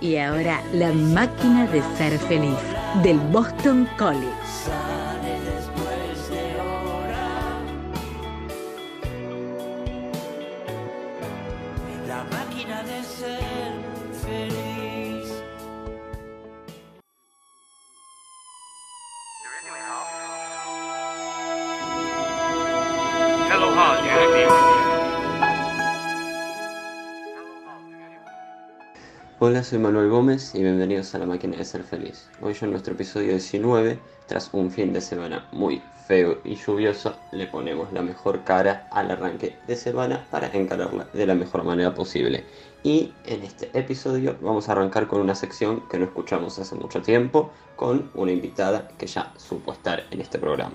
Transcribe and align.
Y 0.00 0.16
ahora 0.16 0.60
la 0.72 0.92
máquina 0.92 1.66
de 1.66 1.82
ser 1.96 2.18
feliz 2.18 2.58
del 3.02 3.18
Boston 3.18 3.88
College. 3.98 4.95
Hola, 29.48 29.62
soy 29.62 29.78
Manuel 29.78 30.08
Gómez 30.10 30.56
y 30.56 30.62
bienvenidos 30.64 31.14
a 31.14 31.18
La 31.18 31.24
Máquina 31.24 31.56
de 31.56 31.64
Ser 31.64 31.84
Feliz. 31.84 32.28
Hoy 32.42 32.56
en 32.60 32.72
nuestro 32.72 32.94
episodio 32.94 33.28
19, 33.28 33.96
tras 34.26 34.50
un 34.52 34.72
fin 34.72 34.92
de 34.92 35.00
semana 35.00 35.46
muy 35.52 35.80
feo 36.08 36.38
y 36.42 36.56
lluvioso, 36.56 37.14
le 37.30 37.46
ponemos 37.46 37.92
la 37.92 38.02
mejor 38.02 38.42
cara 38.42 38.88
al 38.90 39.08
arranque 39.08 39.56
de 39.68 39.76
semana 39.76 40.26
para 40.32 40.48
encararla 40.48 41.06
de 41.12 41.26
la 41.26 41.36
mejor 41.36 41.62
manera 41.62 41.94
posible. 41.94 42.44
Y 42.82 43.12
en 43.24 43.44
este 43.44 43.70
episodio 43.72 44.36
vamos 44.40 44.68
a 44.68 44.72
arrancar 44.72 45.06
con 45.06 45.20
una 45.20 45.36
sección 45.36 45.88
que 45.88 45.98
no 46.00 46.06
escuchamos 46.06 46.58
hace 46.58 46.74
mucho 46.74 47.00
tiempo, 47.00 47.52
con 47.76 48.10
una 48.14 48.32
invitada 48.32 48.88
que 48.98 49.06
ya 49.06 49.32
supo 49.36 49.72
estar 49.72 50.02
en 50.10 50.22
este 50.22 50.40
programa. 50.40 50.74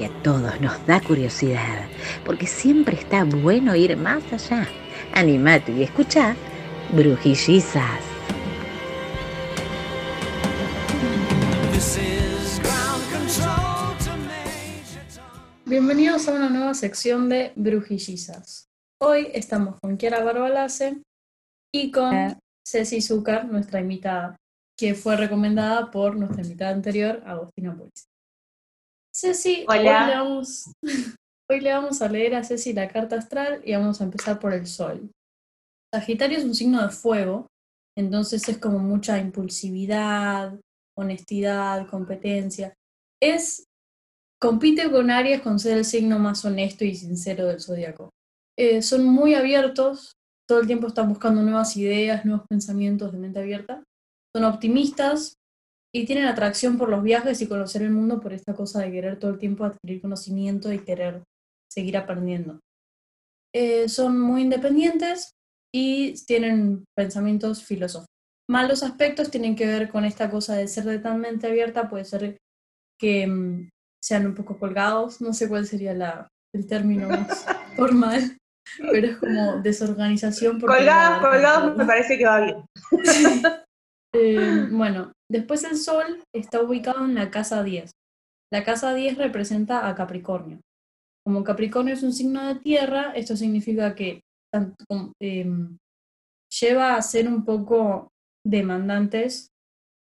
Porque 0.00 0.18
a 0.18 0.22
todos 0.22 0.60
nos 0.62 0.86
da 0.86 0.98
curiosidad. 1.02 1.86
Porque 2.24 2.46
siempre 2.46 2.96
está 2.96 3.24
bueno 3.24 3.76
ir 3.76 3.98
más 3.98 4.22
allá. 4.32 4.66
Animate 5.12 5.72
y 5.72 5.82
escucha 5.82 6.34
Brujillizas. 6.92 8.00
Bienvenidos 15.66 16.28
a 16.28 16.32
una 16.32 16.48
nueva 16.48 16.72
sección 16.72 17.28
de 17.28 17.52
Brujillizas. 17.56 18.70
Hoy 19.02 19.28
estamos 19.34 19.78
con 19.82 19.98
Kiara 19.98 20.24
Barbalace 20.24 21.02
y 21.74 21.90
con 21.90 22.38
Ceci 22.66 23.02
Zúcar, 23.02 23.44
nuestra 23.44 23.80
invitada, 23.80 24.36
que 24.78 24.94
fue 24.94 25.16
recomendada 25.18 25.90
por 25.90 26.16
nuestra 26.16 26.42
invitada 26.42 26.70
anterior, 26.70 27.22
Agostina 27.26 27.76
Pulis. 27.76 28.09
Ceci, 29.20 29.66
Hola. 29.68 29.78
Hoy, 29.78 30.06
le 30.06 30.14
vamos, 30.14 30.72
hoy 31.50 31.60
le 31.60 31.72
vamos 31.72 32.00
a 32.00 32.08
leer 32.08 32.34
a 32.34 32.42
Ceci 32.42 32.72
la 32.72 32.88
carta 32.88 33.16
astral 33.16 33.60
y 33.66 33.74
vamos 33.74 34.00
a 34.00 34.04
empezar 34.04 34.38
por 34.38 34.54
el 34.54 34.66
Sol. 34.66 35.10
Sagitario 35.94 36.38
es 36.38 36.44
un 36.44 36.54
signo 36.54 36.82
de 36.82 36.88
fuego, 36.88 37.46
entonces 37.98 38.48
es 38.48 38.56
como 38.56 38.78
mucha 38.78 39.18
impulsividad, 39.18 40.58
honestidad, 40.96 41.86
competencia. 41.88 42.72
Es 43.22 43.64
compite 44.40 44.90
con 44.90 45.10
Aries 45.10 45.42
con 45.42 45.58
ser 45.58 45.76
el 45.76 45.84
signo 45.84 46.18
más 46.18 46.42
honesto 46.46 46.86
y 46.86 46.94
sincero 46.94 47.46
del 47.46 47.60
zodiaco. 47.60 48.08
Eh, 48.58 48.80
son 48.80 49.04
muy 49.04 49.34
abiertos, 49.34 50.12
todo 50.48 50.60
el 50.60 50.66
tiempo 50.66 50.86
están 50.86 51.10
buscando 51.10 51.42
nuevas 51.42 51.76
ideas, 51.76 52.24
nuevos 52.24 52.46
pensamientos 52.48 53.12
de 53.12 53.18
mente 53.18 53.40
abierta. 53.40 53.82
Son 54.34 54.44
optimistas 54.46 55.34
y 55.92 56.06
tienen 56.06 56.26
atracción 56.26 56.78
por 56.78 56.88
los 56.88 57.02
viajes 57.02 57.40
y 57.40 57.48
conocer 57.48 57.82
el 57.82 57.90
mundo 57.90 58.20
por 58.20 58.32
esta 58.32 58.54
cosa 58.54 58.80
de 58.80 58.92
querer 58.92 59.18
todo 59.18 59.30
el 59.30 59.38
tiempo 59.38 59.64
adquirir 59.64 60.00
conocimiento 60.00 60.72
y 60.72 60.78
querer 60.78 61.22
seguir 61.70 61.96
aprendiendo. 61.96 62.60
Eh, 63.54 63.88
son 63.88 64.20
muy 64.20 64.42
independientes 64.42 65.32
y 65.74 66.14
tienen 66.26 66.84
pensamientos 66.96 67.64
filosóficos. 67.64 68.06
Malos 68.48 68.82
aspectos 68.82 69.30
tienen 69.30 69.54
que 69.54 69.66
ver 69.66 69.90
con 69.90 70.04
esta 70.04 70.30
cosa 70.30 70.56
de 70.56 70.66
ser 70.68 70.84
de 70.84 70.98
tan 70.98 71.20
mente 71.20 71.46
abierta, 71.46 71.88
puede 71.88 72.04
ser 72.04 72.36
que 72.98 73.26
mm, 73.26 73.68
sean 74.02 74.26
un 74.26 74.34
poco 74.34 74.58
colgados, 74.58 75.20
no 75.20 75.32
sé 75.32 75.48
cuál 75.48 75.66
sería 75.66 75.94
la, 75.94 76.28
el 76.54 76.66
término 76.66 77.08
más 77.08 77.46
formal, 77.76 78.36
pero 78.90 79.06
es 79.06 79.16
como 79.18 79.60
desorganización. 79.62 80.60
Colgados, 80.60 81.20
colgados 81.20 81.76
me 81.76 81.84
parece 81.84 82.18
que 82.18 82.26
va 82.26 82.40
bien. 82.40 82.64
eh, 84.14 84.68
bueno, 84.70 85.12
después 85.30 85.64
el 85.64 85.76
Sol 85.76 86.22
está 86.34 86.60
ubicado 86.60 87.04
en 87.04 87.14
la 87.14 87.30
casa 87.30 87.62
10. 87.62 87.90
La 88.52 88.64
casa 88.64 88.92
10 88.94 89.16
representa 89.18 89.88
a 89.88 89.94
Capricornio. 89.94 90.60
Como 91.24 91.44
Capricornio 91.44 91.94
es 91.94 92.02
un 92.02 92.12
signo 92.12 92.46
de 92.46 92.56
tierra, 92.56 93.12
esto 93.14 93.36
significa 93.36 93.94
que 93.94 94.20
em, 95.22 95.76
lleva 96.60 96.96
a 96.96 97.02
ser 97.02 97.28
un 97.28 97.44
poco 97.44 98.08
demandantes 98.44 99.48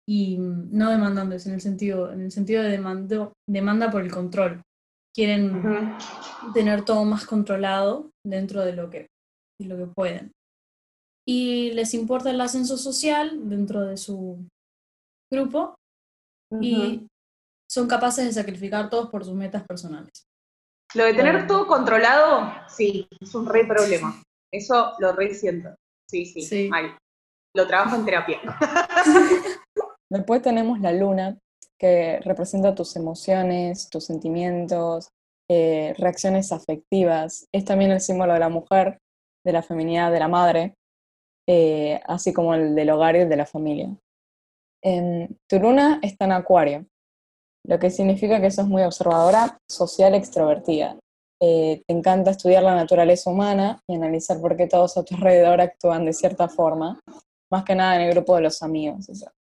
y 0.08 0.38
mm, 0.40 0.70
no 0.72 0.90
demandantes 0.90 1.46
en 1.46 1.54
el 1.54 1.62
sentido, 1.62 2.12
en 2.12 2.22
el 2.22 2.32
sentido 2.32 2.64
de 2.64 2.70
demando- 2.70 3.34
demanda 3.48 3.92
por 3.92 4.02
el 4.02 4.12
control. 4.12 4.62
Quieren 5.16 5.62
tener 6.54 6.86
todo 6.86 7.04
más 7.06 7.26
controlado 7.26 8.10
dentro 8.26 8.64
de 8.64 8.74
lo 8.74 8.90
que, 8.90 9.08
de 9.60 9.68
lo 9.68 9.78
que 9.78 9.88
pueden. 9.88 10.32
Y 11.28 11.72
les 11.74 11.94
importa 11.94 12.32
el 12.32 12.42
ascenso 12.42 12.78
social 12.78 13.48
dentro 13.50 13.86
de 13.86 13.98
su 13.98 14.48
grupo 15.32 15.76
y 16.62 17.08
son 17.70 17.88
capaces 17.88 18.26
de 18.26 18.34
sacrificar 18.34 18.90
todos 18.90 19.10
por 19.10 19.24
sus 19.24 19.36
metas 19.36 19.64
personales. 19.68 20.26
Lo 20.96 21.06
de 21.06 21.14
tener 21.14 21.34
Bueno. 21.34 21.48
todo 21.48 21.68
controlado, 21.68 22.52
sí, 22.68 23.08
es 23.20 23.36
un 23.36 23.46
re 23.46 23.66
problema. 23.66 24.22
Eso 24.52 24.94
lo 25.00 25.12
re 25.14 25.34
siento. 25.36 25.70
Sí, 26.10 26.26
sí, 26.26 26.42
Sí. 26.42 26.68
mal. 26.70 26.98
Lo 27.56 27.68
trabajo 27.68 27.96
en 27.96 28.06
terapia. 28.06 28.40
Después 30.12 30.42
tenemos 30.42 30.80
la 30.80 30.92
luna, 30.92 31.38
que 31.80 32.20
representa 32.22 32.74
tus 32.74 32.96
emociones, 32.96 33.90
tus 33.90 34.06
sentimientos, 34.06 35.10
eh, 35.50 35.94
reacciones 35.98 36.52
afectivas. 36.52 37.46
Es 37.54 37.66
también 37.66 37.92
el 37.92 38.02
símbolo 38.02 38.34
de 38.34 38.40
la 38.40 38.50
mujer, 38.50 38.98
de 39.46 39.54
la 39.54 39.62
feminidad, 39.62 40.12
de 40.12 40.20
la 40.20 40.28
madre, 40.28 40.74
eh, 41.48 42.02
así 42.06 42.34
como 42.34 42.54
el 42.56 42.76
del 42.76 42.90
hogar 42.90 43.16
y 43.16 43.20
el 43.20 43.30
de 43.30 43.38
la 43.38 43.46
familia. 43.46 43.90
Em, 44.84 45.28
tu 45.48 45.60
luna 45.60 46.00
está 46.02 46.26
en 46.26 46.32
acuario, 46.32 46.86
lo 47.66 47.80
que 47.80 47.90
significa 47.90 48.40
que 48.40 48.52
sos 48.52 48.68
muy 48.68 48.84
observadora, 48.84 49.58
social, 49.70 50.16
extrovertida. 50.16 50.98
Eh, 51.42 51.84
te 51.88 51.94
encanta 51.94 52.32
estudiar 52.32 52.64
la 52.64 52.76
naturaleza 52.76 53.30
humana 53.30 53.82
y 53.88 53.96
analizar 53.96 54.40
por 54.42 54.58
qué 54.58 54.68
todos 54.68 54.98
a 54.98 55.04
tu 55.04 55.16
alrededor 55.16 55.62
actúan 55.62 56.06
de 56.06 56.14
cierta 56.14 56.50
forma, 56.50 57.00
más 57.52 57.64
que 57.64 57.76
nada 57.76 57.96
en 57.96 58.02
el 58.02 58.14
grupo 58.14 58.36
de 58.36 58.42
los 58.42 58.62
amigos. 58.62 59.08
eso. 59.10 59.32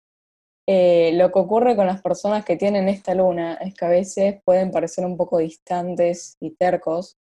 Eh, 0.70 1.12
lo 1.14 1.32
que 1.32 1.38
ocurre 1.38 1.76
con 1.76 1.86
las 1.86 2.02
personas 2.02 2.44
que 2.44 2.56
tienen 2.56 2.88
esta 2.88 3.14
luna 3.14 3.54
es 3.54 3.74
que 3.74 3.84
a 3.86 3.88
veces 3.88 4.40
pueden 4.44 4.70
parecer 4.70 5.06
un 5.06 5.16
poco 5.16 5.38
distantes 5.38 6.36
y 6.40 6.50
tercos, 6.50 7.16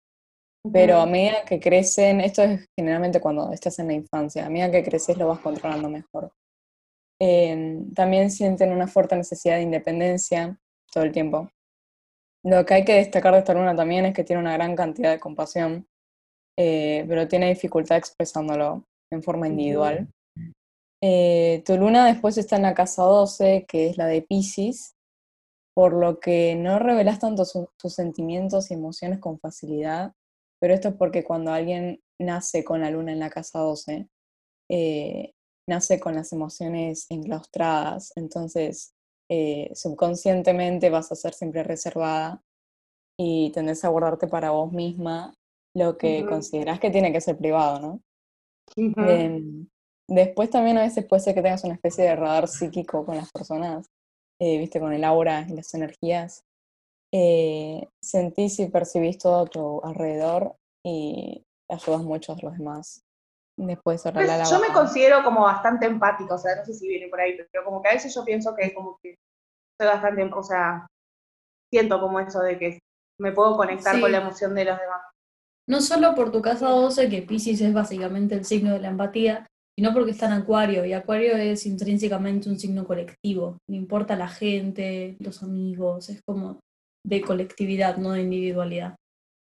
pero 0.72 0.99
a 0.99 1.06
medida 1.06 1.45
que 1.45 1.59
crecen, 1.59 2.21
esto 2.21 2.43
es 2.43 2.69
generalmente 2.78 3.21
cuando 3.21 3.53
estás 3.53 3.81
en 3.81 3.89
la 3.89 3.95
infancia, 3.95 4.47
a 4.47 4.49
medida 4.49 4.71
que 4.71 4.84
creces 4.84 5.17
lo 5.19 5.27
vas 5.27 5.41
controlando 5.41 5.89
mejor. 5.89 6.31
Eh, 7.25 7.84
también 7.94 8.33
sienten 8.33 8.72
una 8.72 8.88
fuerte 8.88 9.15
necesidad 9.15 9.56
de 9.56 9.62
independencia 9.62 10.59
todo 10.93 11.05
el 11.05 11.12
tiempo. 11.12 11.49
Lo 12.44 12.66
que 12.66 12.75
hay 12.75 12.84
que 12.84 12.94
destacar 12.94 13.33
de 13.34 13.38
esta 13.38 13.55
luna 13.55 13.77
también 13.77 14.05
es 14.06 14.15
que 14.15 14.25
tiene 14.25 14.43
una 14.43 14.55
gran 14.55 14.75
cantidad 14.75 15.12
de 15.12 15.21
compasión, 15.21 15.87
eh, 16.59 17.05
pero 17.06 17.28
tiene 17.28 17.49
dificultad 17.49 17.97
expresándolo 17.97 18.84
en 19.12 19.22
forma 19.22 19.47
individual. 19.47 20.09
Eh, 21.00 21.62
tu 21.65 21.77
luna 21.77 22.06
después 22.06 22.38
está 22.38 22.56
en 22.56 22.62
la 22.62 22.75
casa 22.75 23.03
12, 23.05 23.66
que 23.69 23.89
es 23.89 23.97
la 23.99 24.06
de 24.06 24.22
Pisces, 24.22 24.97
por 25.75 25.93
lo 25.93 26.19
que 26.19 26.56
no 26.56 26.78
revelas 26.81 27.21
tanto 27.21 27.45
su- 27.45 27.69
tus 27.78 27.95
sentimientos 27.95 28.71
y 28.71 28.74
emociones 28.74 29.21
con 29.21 29.39
facilidad, 29.39 30.13
pero 30.60 30.74
esto 30.74 30.89
es 30.89 30.95
porque 30.95 31.22
cuando 31.24 31.53
alguien 31.53 32.01
nace 32.21 32.65
con 32.65 32.80
la 32.80 32.91
luna 32.91 33.13
en 33.13 33.21
la 33.21 33.30
casa 33.30 33.60
12, 33.60 34.09
eh, 34.71 35.33
nace 35.68 36.00
con 36.00 36.14
las 36.14 36.32
emociones 36.32 37.06
enclaustradas, 37.10 38.12
entonces 38.16 38.92
eh, 39.30 39.70
subconscientemente 39.74 40.91
vas 40.91 41.12
a 41.12 41.16
ser 41.16 41.34
siempre 41.34 41.62
reservada 41.62 42.42
y 43.18 43.50
tendés 43.53 43.84
a 43.84 43.88
guardarte 43.88 44.26
para 44.26 44.50
vos 44.50 44.72
misma 44.72 45.34
lo 45.74 45.97
que 45.97 46.20
Ujú. 46.22 46.28
considerás 46.28 46.80
que 46.80 46.91
tiene 46.91 47.12
que 47.12 47.20
ser 47.20 47.36
privado, 47.38 47.80
¿no? 47.80 48.00
Em, 48.76 49.68
después 50.09 50.50
también 50.50 50.78
a 50.78 50.82
veces 50.82 51.06
puede 51.06 51.22
ser 51.22 51.34
que 51.34 51.42
tengas 51.42 51.64
una 51.64 51.74
especie 51.74 52.04
de 52.04 52.16
radar 52.16 52.48
psíquico 52.48 53.04
con 53.04 53.16
las 53.16 53.30
personas, 53.30 53.86
eh, 54.41 54.59
viste, 54.59 54.80
con 54.80 54.92
el 54.92 55.04
aura 55.04 55.47
y 55.48 55.54
las 55.54 55.72
energías. 55.74 56.44
Eh, 57.12 57.88
sentís 58.03 58.59
y 58.60 58.68
percibís 58.68 59.18
todo 59.18 59.41
a 59.42 59.47
tu 59.47 59.80
alrededor 59.82 60.56
y 60.84 61.44
ayudas 61.68 62.03
mucho 62.03 62.32
a 62.32 62.36
los 62.42 62.56
demás. 62.59 63.03
Después 63.66 64.03
cerrar 64.03 64.24
la 64.26 64.36
Pues, 64.38 64.50
yo 64.50 64.60
me 64.60 64.72
considero 64.72 65.22
como 65.22 65.42
bastante 65.42 65.86
empática, 65.86 66.34
o 66.34 66.38
sea, 66.38 66.56
no 66.56 66.64
sé 66.64 66.74
si 66.74 66.88
viene 66.88 67.09
por 67.09 67.20
ahí, 67.20 67.36
pero 67.50 67.64
como 67.64 67.80
que 67.80 67.88
a 67.88 67.92
veces 67.92 68.14
yo 68.14 68.24
pienso 68.24 68.54
que 68.54 68.74
como 68.74 68.98
que 69.03 69.14
soy 69.80 69.88
bastante, 69.88 70.30
o 70.32 70.42
sea, 70.42 70.86
siento 71.72 72.00
como 72.00 72.20
eso 72.20 72.41
de 72.41 72.59
que 72.59 72.78
me 73.20 73.32
puedo 73.32 73.56
conectar 73.56 73.94
Sí. 73.94 74.00
con 74.00 74.12
la 74.12 74.18
emoción 74.18 74.54
de 74.54 74.64
los 74.64 74.78
demás. 74.78 75.03
No 75.68 75.80
solo 75.80 76.14
por 76.14 76.32
tu 76.32 76.42
casa 76.42 76.68
12, 76.68 77.09
que 77.09 77.22
Pisces 77.22 77.60
es 77.60 77.72
básicamente 77.72 78.34
el 78.34 78.44
signo 78.44 78.72
de 78.72 78.80
la 78.80 78.88
empatía, 78.88 79.47
sino 79.78 79.92
porque 79.94 80.10
está 80.10 80.26
en 80.26 80.32
Acuario, 80.32 80.84
y 80.84 80.92
Acuario 80.92 81.36
es 81.36 81.64
intrínsecamente 81.66 82.48
un 82.48 82.59
signo 82.59 82.84
colectivo. 82.84 83.59
Le 83.70 83.76
importa 83.76 84.16
la 84.16 84.28
gente, 84.28 85.16
los 85.20 85.42
amigos, 85.42 86.09
es 86.09 86.20
como 86.26 86.60
de 87.06 87.20
colectividad, 87.22 87.97
no 87.97 88.10
de 88.12 88.22
individualidad. 88.22 88.97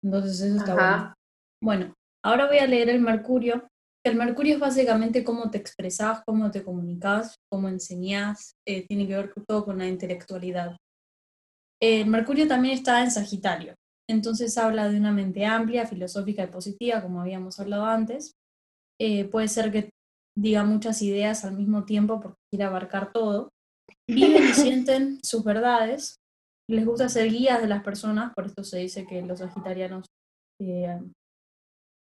Entonces 0.04 0.39
eso 0.42 0.57
está 0.57 0.75
bueno. 0.75 1.13
Bueno, 1.62 1.94
ahora 2.24 2.48
voy 2.48 2.60
a 2.60 2.68
leer 2.68 2.89
el 2.89 3.01
Mercurio. 3.01 3.68
El 4.06 4.16
Mercurio 4.18 4.56
es 4.56 4.60
básicamente 4.60 5.24
cómo 5.24 5.50
te 5.50 5.58
expresás, 5.58 6.22
cómo 6.26 6.52
te 6.52 6.64
comunicas, 6.64 7.36
cómo 7.50 7.70
enseñás, 7.70 8.56
eh, 8.68 8.86
tiene 8.88 9.08
que 9.08 9.16
ver 9.16 9.34
con- 9.34 9.46
todo 9.46 9.66
con 9.66 9.78
la 9.78 9.88
intelectualidad. 9.88 10.76
El 11.82 12.08
Mercurio 12.08 12.48
también 12.48 12.76
está 12.76 13.02
en 13.04 13.12
Sagitario, 13.12 13.76
entonces 14.10 14.58
habla 14.58 14.90
de 14.90 14.98
una 14.98 15.12
mente 15.12 15.46
amplia, 15.46 15.86
filosófica 15.88 16.44
y 16.44 16.48
positiva, 16.48 17.02
como 17.02 17.22
habíamos 17.22 17.60
hablado 17.60 17.86
antes. 17.86 18.34
Eh, 19.00 19.26
puede 19.26 19.48
ser 19.48 19.72
que 19.72 19.90
diga 20.38 20.64
muchas 20.64 21.02
ideas 21.02 21.46
al 21.46 21.56
mismo 21.58 21.86
tiempo 21.86 22.20
porque 22.22 22.38
quiere 22.52 22.66
abarcar 22.66 23.12
todo. 23.12 23.50
Viven 24.10 24.44
y 24.44 24.54
sienten 24.54 25.20
sus 25.24 25.44
verdades. 25.44 26.18
Les 26.70 26.86
gusta 26.86 27.10
ser 27.10 27.30
guías 27.30 27.62
de 27.62 27.68
las 27.68 27.84
personas, 27.84 28.34
por 28.34 28.46
esto 28.46 28.64
se 28.64 28.80
dice 28.80 29.06
que 29.06 29.22
los 29.22 29.40
sagitarianos 29.40 30.06
eh, 30.62 31.00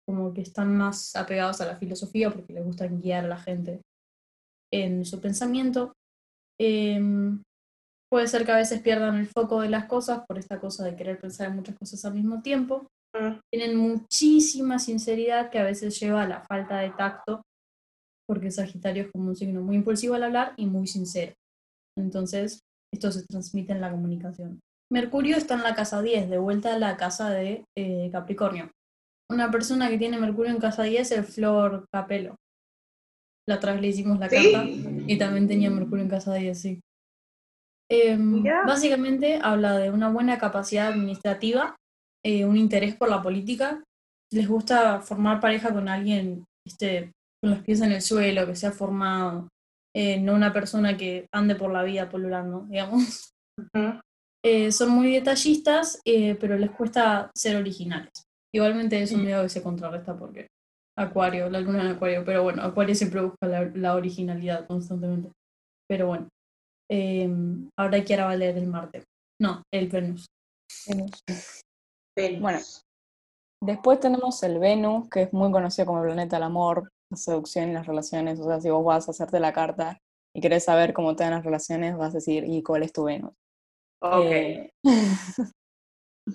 como 0.07 0.33
que 0.33 0.41
están 0.41 0.75
más 0.75 1.15
apegados 1.15 1.59
a 1.59 1.65
la 1.65 1.75
filosofía 1.75 2.31
porque 2.31 2.53
les 2.53 2.63
gusta 2.63 2.87
guiar 2.87 3.25
a 3.25 3.27
la 3.27 3.37
gente 3.37 3.81
en 4.73 5.05
su 5.05 5.19
pensamiento. 5.19 5.93
Em, 6.59 7.43
puede 8.09 8.27
ser 8.27 8.45
que 8.45 8.53
a 8.53 8.57
veces 8.57 8.81
pierdan 8.81 9.17
el 9.17 9.27
foco 9.27 9.61
de 9.61 9.69
las 9.69 9.85
cosas 9.85 10.23
por 10.25 10.37
esta 10.37 10.59
cosa 10.59 10.85
de 10.85 10.95
querer 10.95 11.19
pensar 11.19 11.47
en 11.47 11.57
muchas 11.57 11.75
cosas 11.77 12.03
al 12.05 12.13
mismo 12.13 12.41
tiempo. 12.41 12.87
Mm. 13.13 13.39
Tienen 13.51 13.75
muchísima 13.75 14.79
sinceridad 14.79 15.49
que 15.49 15.59
a 15.59 15.63
veces 15.63 15.99
lleva 15.99 16.23
a 16.23 16.27
la 16.27 16.41
falta 16.41 16.77
de 16.79 16.91
tacto, 16.91 17.41
porque 18.27 18.51
Sagitario 18.51 19.03
es 19.03 19.11
como 19.11 19.29
un 19.29 19.35
signo 19.35 19.61
muy 19.61 19.75
impulsivo 19.75 20.15
al 20.15 20.23
hablar 20.23 20.53
y 20.57 20.65
muy 20.65 20.87
sincero. 20.87 21.33
Entonces, 21.97 22.61
esto 22.93 23.11
se 23.11 23.25
transmite 23.25 23.73
en 23.73 23.81
la 23.81 23.91
comunicación. 23.91 24.59
Mercurio 24.89 25.35
está 25.35 25.55
en 25.55 25.63
la 25.63 25.75
casa 25.75 26.01
10, 26.01 26.29
de 26.29 26.37
vuelta 26.37 26.73
a 26.73 26.79
la 26.79 26.95
casa 26.95 27.29
de 27.29 27.65
eh, 27.75 28.09
Capricornio. 28.11 28.71
Una 29.29 29.51
persona 29.51 29.89
que 29.89 29.97
tiene 29.97 30.19
Mercurio 30.19 30.51
en 30.51 30.59
casa 30.59 30.83
10 30.83 31.11
es 31.11 31.35
Flor 31.35 31.85
Capelo. 31.91 32.35
La 33.47 33.55
otra 33.55 33.73
vez 33.73 33.81
le 33.81 33.87
hicimos 33.89 34.19
la 34.19 34.29
¿Sí? 34.29 34.35
carta 34.35 34.65
y 34.65 35.17
también 35.17 35.47
tenía 35.47 35.69
Mercurio 35.69 36.03
en 36.03 36.09
casa 36.09 36.33
10, 36.33 36.59
sí. 36.59 36.79
Em, 37.89 38.43
básicamente 38.65 39.39
habla 39.41 39.77
de 39.77 39.91
una 39.91 40.09
buena 40.09 40.37
capacidad 40.37 40.87
administrativa, 40.87 41.75
eh, 42.25 42.45
un 42.45 42.57
interés 42.57 42.95
por 42.95 43.09
la 43.09 43.21
política. 43.21 43.83
Les 44.31 44.47
gusta 44.47 44.99
formar 44.99 45.39
pareja 45.39 45.73
con 45.73 45.87
alguien 45.87 46.43
este, 46.65 47.13
con 47.41 47.51
los 47.51 47.59
pies 47.59 47.79
en 47.81 47.93
el 47.93 48.01
suelo, 48.01 48.45
que 48.45 48.55
sea 48.55 48.71
formado, 48.71 49.47
eh, 49.95 50.19
no 50.19 50.33
una 50.33 50.51
persona 50.51 50.97
que 50.97 51.27
ande 51.33 51.55
por 51.55 51.71
la 51.71 51.83
vida 51.83 52.09
polulando, 52.09 52.65
digamos. 52.69 53.31
Eh, 54.45 54.71
son 54.71 54.91
muy 54.91 55.11
detallistas, 55.11 55.99
pero 56.05 56.57
les 56.57 56.69
cuesta 56.71 57.31
ser 57.35 57.57
originales. 57.57 58.26
Igualmente 58.53 59.01
es 59.01 59.11
un 59.11 59.23
medio 59.23 59.43
que 59.43 59.49
se 59.49 59.63
contrarresta 59.63 60.17
porque 60.17 60.47
Acuario, 60.97 61.49
la 61.49 61.59
luna 61.59 61.81
en 61.81 61.95
Acuario, 61.95 62.23
pero 62.25 62.43
bueno, 62.43 62.63
Acuario 62.63 62.95
siempre 62.95 63.21
busca 63.21 63.47
la, 63.47 63.65
la 63.75 63.95
originalidad 63.95 64.65
constantemente. 64.65 65.31
Pero 65.87 66.07
bueno, 66.07 66.27
eh, 66.89 67.29
ahora 67.77 68.03
quiero 68.03 68.25
valer 68.25 68.57
el 68.57 68.67
Marte. 68.67 69.03
No, 69.39 69.61
el 69.71 69.87
Venus. 69.89 70.25
Venus. 70.87 71.23
Venus. 72.17 72.41
Bueno. 72.41 72.59
Después 73.63 73.99
tenemos 73.99 74.41
el 74.43 74.59
Venus, 74.59 75.09
que 75.09 75.23
es 75.23 75.33
muy 75.33 75.51
conocido 75.51 75.87
como 75.87 75.99
el 75.99 76.05
planeta 76.05 76.35
del 76.35 76.43
amor, 76.43 76.89
la 77.11 77.17
seducción 77.17 77.69
y 77.69 77.73
las 77.73 77.87
relaciones. 77.87 78.39
O 78.39 78.45
sea, 78.45 78.59
si 78.59 78.69
vos 78.69 78.85
vas 78.85 79.07
a 79.07 79.11
hacerte 79.11 79.39
la 79.39 79.53
carta 79.53 79.97
y 80.35 80.41
querés 80.41 80.65
saber 80.65 80.93
cómo 80.93 81.15
te 81.15 81.23
dan 81.23 81.33
las 81.33 81.45
relaciones, 81.45 81.97
vas 81.97 82.11
a 82.11 82.17
decir, 82.17 82.43
¿y 82.45 82.61
cuál 82.61 82.83
es 82.83 82.93
tu 82.93 83.03
Venus? 83.05 83.33
Ok. 84.01 84.25
Eh, 84.25 84.69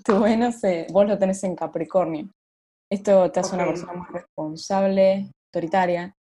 tu 0.05 0.21
Venus, 0.21 0.63
eh, 0.65 0.87
vos 0.91 1.07
lo 1.07 1.19
tenés 1.19 1.43
en 1.45 1.55
Capricornio. 1.57 2.31
Esto 2.91 3.31
te 3.31 3.41
hace 3.41 3.55
una 3.55 3.67
persona 3.67 3.93
más 3.95 4.11
responsable, 4.11 5.31
autoritaria. 5.49 6.15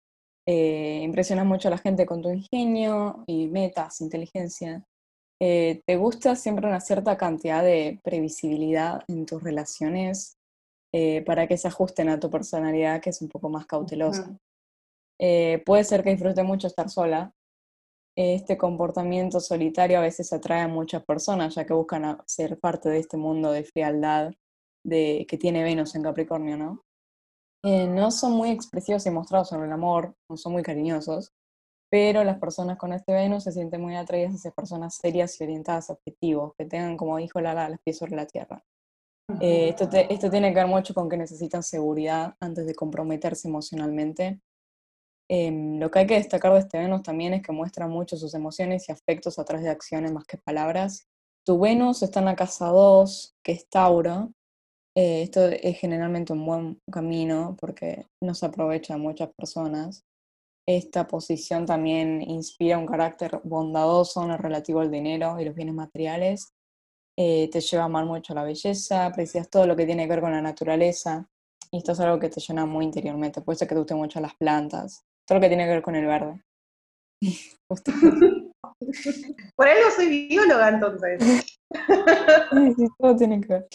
eh, 0.51 1.01
impresionas 1.03 1.45
mucho 1.45 1.67
a 1.67 1.71
la 1.71 1.77
gente 1.77 2.07
con 2.07 2.21
tu 2.23 2.29
ingenio 2.31 3.23
y 3.27 3.47
metas, 3.47 4.01
inteligencia. 4.01 4.83
Eh, 5.39 5.81
te 5.85 5.95
gusta 5.95 6.35
siempre 6.35 6.67
una 6.67 6.79
cierta 6.79 7.17
cantidad 7.17 7.63
de 7.63 7.99
previsibilidad 8.03 9.03
en 9.07 9.27
tus 9.27 9.43
relaciones 9.43 10.37
eh, 10.91 11.21
para 11.23 11.47
que 11.47 11.57
se 11.57 11.67
ajusten 11.67 12.09
a 12.09 12.19
tu 12.19 12.29
personalidad, 12.31 12.99
que 12.99 13.11
es 13.11 13.21
un 13.21 13.29
poco 13.29 13.49
más 13.49 13.67
cautelosa. 13.67 14.35
Puede 15.65 15.83
ser 15.83 16.03
que 16.03 16.11
disfrute 16.11 16.43
mucho 16.43 16.67
estar 16.67 16.89
sola. 16.89 17.31
Este 18.21 18.57
comportamiento 18.57 19.39
solitario 19.39 19.97
a 19.97 20.01
veces 20.01 20.33
atrae 20.33 20.63
a 20.63 20.67
muchas 20.67 21.05
personas, 21.05 21.55
ya 21.55 21.65
que 21.65 21.73
buscan 21.73 22.17
ser 22.25 22.59
parte 22.59 22.89
de 22.89 22.99
este 22.99 23.15
mundo 23.15 23.49
de 23.53 23.63
frialdad 23.63 24.33
de, 24.85 25.25
que 25.29 25.37
tiene 25.37 25.63
Venus 25.63 25.95
en 25.95 26.03
Capricornio, 26.03 26.57
¿no? 26.57 26.83
Eh, 27.63 27.87
no 27.87 28.11
son 28.11 28.33
muy 28.33 28.49
expresivos 28.49 29.05
y 29.05 29.09
mostrados 29.09 29.47
sobre 29.47 29.67
el 29.67 29.71
amor, 29.71 30.15
no 30.29 30.35
son 30.35 30.51
muy 30.51 30.63
cariñosos, 30.63 31.31
pero 31.89 32.25
las 32.25 32.39
personas 32.39 32.77
con 32.77 32.91
este 32.91 33.13
Venus 33.13 33.45
se 33.45 33.53
sienten 33.53 33.81
muy 33.81 33.95
atraídas 33.95 34.35
hacia 34.35 34.51
personas 34.51 34.95
serias 34.95 35.39
y 35.39 35.45
orientadas 35.45 35.89
a 35.89 35.93
objetivos, 35.93 36.53
que 36.57 36.65
tengan, 36.65 36.97
como 36.97 37.17
dijo 37.17 37.39
Lala, 37.39 37.69
los 37.69 37.79
pies 37.79 37.99
sobre 37.99 38.17
la 38.17 38.25
tierra. 38.27 38.63
Eh, 39.39 39.69
esto, 39.69 39.87
te- 39.87 40.13
esto 40.13 40.29
tiene 40.29 40.49
que 40.49 40.55
ver 40.59 40.67
mucho 40.67 40.93
con 40.93 41.07
que 41.07 41.15
necesitan 41.15 41.63
seguridad 41.63 42.35
antes 42.41 42.65
de 42.65 42.75
comprometerse 42.75 43.47
emocionalmente. 43.47 44.41
Em, 45.29 45.79
lo 45.79 45.91
que 45.91 45.99
hay 45.99 46.07
que 46.07 46.15
destacar 46.15 46.53
de 46.53 46.59
este 46.59 46.79
Venus 46.79 47.03
también 47.03 47.33
es 47.35 47.43
que 47.43 47.51
muestra 47.51 47.87
mucho 47.87 48.17
sus 48.17 48.33
emociones 48.33 48.89
y 48.89 48.91
afectos 48.91 49.37
a 49.37 49.45
través 49.45 49.63
de 49.63 49.71
acciones 49.71 50.11
más 50.11 50.25
que 50.25 50.37
palabras. 50.37 51.07
Tu 51.45 51.59
Venus 51.59 52.01
está 52.03 52.19
en 52.19 52.25
la 52.25 52.35
casa 52.35 52.67
2, 52.67 53.35
que 53.43 53.51
es 53.53 53.69
Tauro. 53.69 54.31
Eh, 54.95 55.21
esto 55.23 55.45
es 55.47 55.77
generalmente 55.79 56.33
un 56.33 56.45
buen 56.45 56.81
camino 56.91 57.55
porque 57.59 58.07
no 58.21 58.33
se 58.33 58.47
aprovecha 58.47 58.95
de 58.95 58.99
muchas 58.99 59.29
personas. 59.37 60.03
Esta 60.67 61.07
posición 61.07 61.65
también 61.65 62.21
inspira 62.21 62.77
un 62.77 62.87
carácter 62.87 63.41
bondadoso 63.43 64.23
en 64.23 64.29
lo 64.29 64.37
relativo 64.37 64.81
al 64.81 64.91
dinero 64.91 65.39
y 65.39 65.45
los 65.45 65.55
bienes 65.55 65.75
materiales 65.75 66.53
eh, 67.17 67.49
te 67.51 67.59
lleva 67.59 67.83
a 67.83 67.85
amar 67.87 68.05
mucho 68.05 68.33
la 68.33 68.43
belleza, 68.43 69.05
aprecias 69.05 69.49
todo 69.49 69.67
lo 69.67 69.75
que 69.75 69.85
tiene 69.85 70.03
que 70.03 70.09
ver 70.11 70.21
con 70.21 70.31
la 70.31 70.41
naturaleza, 70.41 71.27
y 71.69 71.77
esto 71.79 71.91
es 71.91 71.99
algo 71.99 72.17
que 72.17 72.29
te 72.29 72.39
llena 72.39 72.65
muy 72.65 72.85
interiormente. 72.85 73.41
Puede 73.41 73.57
ser 73.57 73.67
que 73.67 73.75
te 73.75 73.79
gusten 73.79 73.97
mucho 73.97 74.21
las 74.21 74.35
plantas, 74.35 75.03
todo 75.29 75.37
lo 75.37 75.41
que 75.43 75.49
tiene 75.49 75.65
que 75.65 75.69
ver 75.69 75.81
con 75.83 75.95
el 75.95 76.07
verde. 76.07 76.41
Justo. 77.69 77.91
Por 79.55 79.67
algo 79.67 79.91
soy 79.95 80.27
bióloga 80.27 80.69
entonces. 80.69 81.45
Sí, 82.75 82.87
todo 82.97 83.15
tiene 83.15 83.39
que 83.41 83.47
ver. 83.47 83.67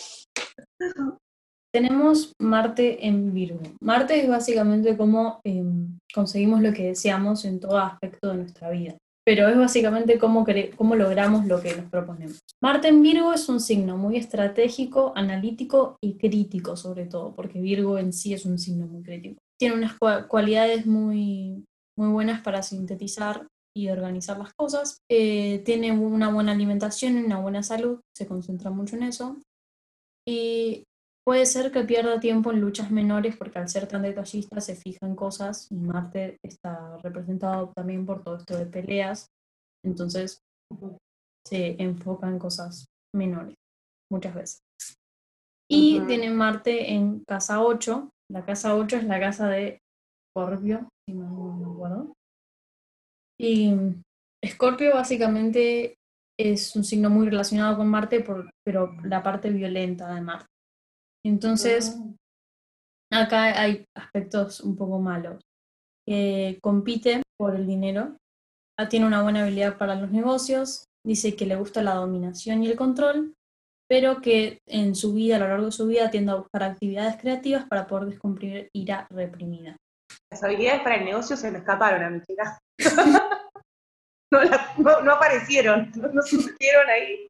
Tenemos 1.73 2.33
Marte 2.41 3.07
en 3.07 3.33
Virgo. 3.33 3.61
Marte 3.81 4.21
es 4.21 4.29
básicamente 4.29 4.97
cómo 4.97 5.41
em, 5.45 5.99
conseguimos 6.13 6.61
lo 6.61 6.73
que 6.73 6.87
deseamos 6.87 7.45
en 7.45 7.61
todo 7.61 7.79
aspecto 7.79 8.31
de 8.31 8.39
nuestra 8.39 8.71
vida. 8.71 8.97
Pero 9.25 9.49
es 9.49 9.57
básicamente 9.57 10.19
cómo, 10.19 10.45
cómo 10.77 10.97
logramos 10.97 11.47
lo 11.47 11.61
que 11.63 11.77
nos 11.77 11.89
proponemos. 11.89 12.41
Marte 12.61 12.89
en 12.89 13.01
Virgo 13.01 13.33
es 13.33 13.49
un 13.49 13.61
signo 13.61 13.97
muy 13.97 14.17
estratégico, 14.17 15.13
analítico 15.15 15.97
y 16.03 16.15
crítico 16.15 16.77
sobre 16.77 17.07
todo, 17.07 17.33
porque 17.35 17.61
Virgo 17.61 17.97
en 17.97 18.13
sí 18.13 18.35
es 18.35 18.45
un 18.45 18.59
signo 18.59 18.87
muy 18.87 19.03
crítico. 19.03 19.39
Tiene 19.59 19.77
unas 19.77 19.99
cua- 19.99 20.27
cualidades 20.29 20.87
muy, 20.87 21.65
muy 21.99 22.09
buenas 22.09 22.43
para 22.43 22.63
sintetizar 22.63 23.47
y 23.77 23.89
organizar 23.89 24.39
las 24.39 24.53
cosas. 24.55 24.99
Eh, 25.11 25.63
tiene 25.65 25.93
una 25.93 26.33
buena 26.33 26.53
alimentación 26.53 27.17
una 27.17 27.41
buena 27.41 27.63
salud, 27.63 28.01
se 28.17 28.27
concentra 28.27 28.71
mucho 28.71 28.97
en 28.97 29.05
eso. 29.05 29.41
Y 30.29 30.85
Puede 31.27 31.47
ser 31.47 31.73
que 31.73 31.85
pierda 31.85 32.21
tiempo 32.21 32.53
en 32.53 32.61
luchas 32.61 32.91
menores 32.91 33.35
porque 33.39 33.59
al 33.59 33.71
ser 33.71 33.89
tan 33.89 34.03
detallista 34.03 34.61
se 34.61 34.77
fija 34.77 35.07
en 35.07 35.17
cosas 35.17 35.69
y 35.73 35.75
Marte 35.77 36.37
está 36.45 36.99
representado 36.99 37.73
también 37.75 38.05
por 38.05 38.23
todo 38.23 38.37
esto 38.37 38.59
de 38.59 38.67
peleas. 38.67 39.29
Entonces 39.83 40.41
se 41.49 41.83
enfoca 41.83 42.29
en 42.29 42.39
cosas 42.39 42.85
menores 43.15 43.55
muchas 44.13 44.35
veces. 44.35 44.59
Y 45.71 46.01
tiene 46.01 46.29
Marte 46.29 46.93
en 46.93 47.25
casa 47.27 47.63
8. 47.65 48.11
La 48.31 48.45
casa 48.45 48.77
8 48.77 48.97
es 48.97 49.05
la 49.05 49.21
casa 49.21 49.49
de 49.49 49.81
Escorpio, 50.29 50.89
si 51.07 51.15
no 51.15 51.57
me 51.57 51.73
acuerdo. 51.73 52.15
Y 53.39 53.75
Escorpio 54.43 54.95
básicamente 54.95 55.97
es 56.39 56.75
un 56.75 56.85
signo 56.85 57.11
muy 57.11 57.27
relacionado 57.27 57.77
con 57.77 57.89
Marte, 57.89 58.21
por, 58.21 58.51
pero 58.65 58.95
la 59.03 59.23
parte 59.23 59.51
violenta 59.51 60.15
de 60.15 60.21
Marte. 60.21 60.47
Entonces, 61.25 61.99
acá 63.13 63.61
hay 63.61 63.85
aspectos 63.97 64.61
un 64.61 64.77
poco 64.77 64.99
malos. 64.99 65.41
Eh, 66.07 66.59
compite 66.63 67.23
por 67.39 67.57
el 67.57 67.67
dinero, 67.67 68.17
ah, 68.79 68.89
tiene 68.89 69.07
una 69.07 69.23
buena 69.23 69.43
habilidad 69.43 69.79
para 69.79 69.95
los 69.95 70.11
negocios, 70.11 70.85
dice 71.05 71.35
que 71.35 71.47
le 71.47 71.57
gusta 71.57 71.83
la 71.83 71.95
dominación 71.95 72.63
y 72.63 72.69
el 72.69 72.77
control, 72.77 73.35
pero 73.89 74.21
que 74.21 74.59
en 74.67 74.95
su 74.95 75.13
vida, 75.15 75.37
a 75.37 75.39
lo 75.39 75.49
largo 75.49 75.67
de 75.67 75.73
su 75.73 75.87
vida, 75.87 76.11
tiende 76.11 76.33
a 76.33 76.37
buscar 76.37 76.63
actividades 76.63 77.17
creativas 77.21 77.67
para 77.69 77.87
poder 77.87 78.09
descomprimir 78.09 78.69
ira 78.75 79.07
reprimida. 79.11 79.77
Las 80.31 80.43
habilidades 80.43 80.83
para 80.83 80.97
el 80.97 81.05
negocio 81.05 81.37
se 81.37 81.51
me 81.51 81.59
escaparon 81.59 82.03
a 82.03 82.11
mi 82.11 82.21
chica. 82.23 82.59
no, 84.33 84.41
no- 84.79 85.01
no 85.03 85.13
aparecieron, 85.13 85.91
no, 85.97 86.09
no 86.09 86.23
surgieron 86.23 86.89
ahí. 86.89 87.27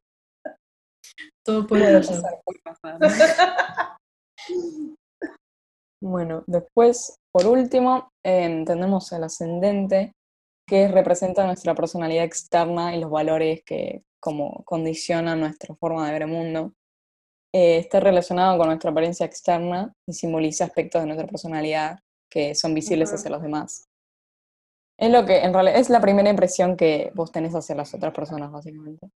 Todo 1.45 1.67
puede 1.67 2.01
pasar. 2.01 2.99
Bueno, 6.03 6.43
después, 6.45 7.15
por 7.31 7.47
último, 7.47 8.09
eh, 8.23 8.63
tenemos 8.65 9.11
el 9.11 9.23
ascendente, 9.23 10.11
que 10.67 10.87
representa 10.87 11.45
nuestra 11.45 11.73
personalidad 11.73 12.25
externa 12.25 12.95
y 12.95 12.99
los 13.01 13.09
valores 13.09 13.63
que 13.65 14.03
como 14.25 14.63
condicionan 14.65 15.39
nuestra 15.39 15.75
forma 15.75 16.07
de 16.07 16.13
ver 16.13 16.23
el 16.23 16.29
mundo. 16.29 16.73
Eh, 17.53 17.77
está 17.77 17.99
relacionado 17.99 18.57
con 18.57 18.65
nuestra 18.65 18.89
apariencia 18.89 19.23
externa 19.23 19.93
y 20.07 20.13
simboliza 20.13 20.65
aspectos 20.65 20.99
de 21.03 21.05
nuestra 21.05 21.27
personalidad 21.27 21.99
que 22.27 22.55
son 22.55 22.73
visibles 22.73 23.09
Ujú. 23.09 23.17
hacia 23.17 23.29
los 23.29 23.43
demás. 23.43 23.87
Es 24.97 25.11
lo 25.11 25.27
que 25.27 25.43
en 25.43 25.53
realidad 25.53 25.77
es 25.77 25.91
la 25.91 26.01
primera 26.01 26.27
impresión 26.27 26.75
que 26.75 27.11
vos 27.13 27.31
tenés 27.31 27.53
hacia 27.53 27.75
las 27.75 27.93
otras 27.93 28.15
personas, 28.15 28.51
básicamente. 28.51 29.09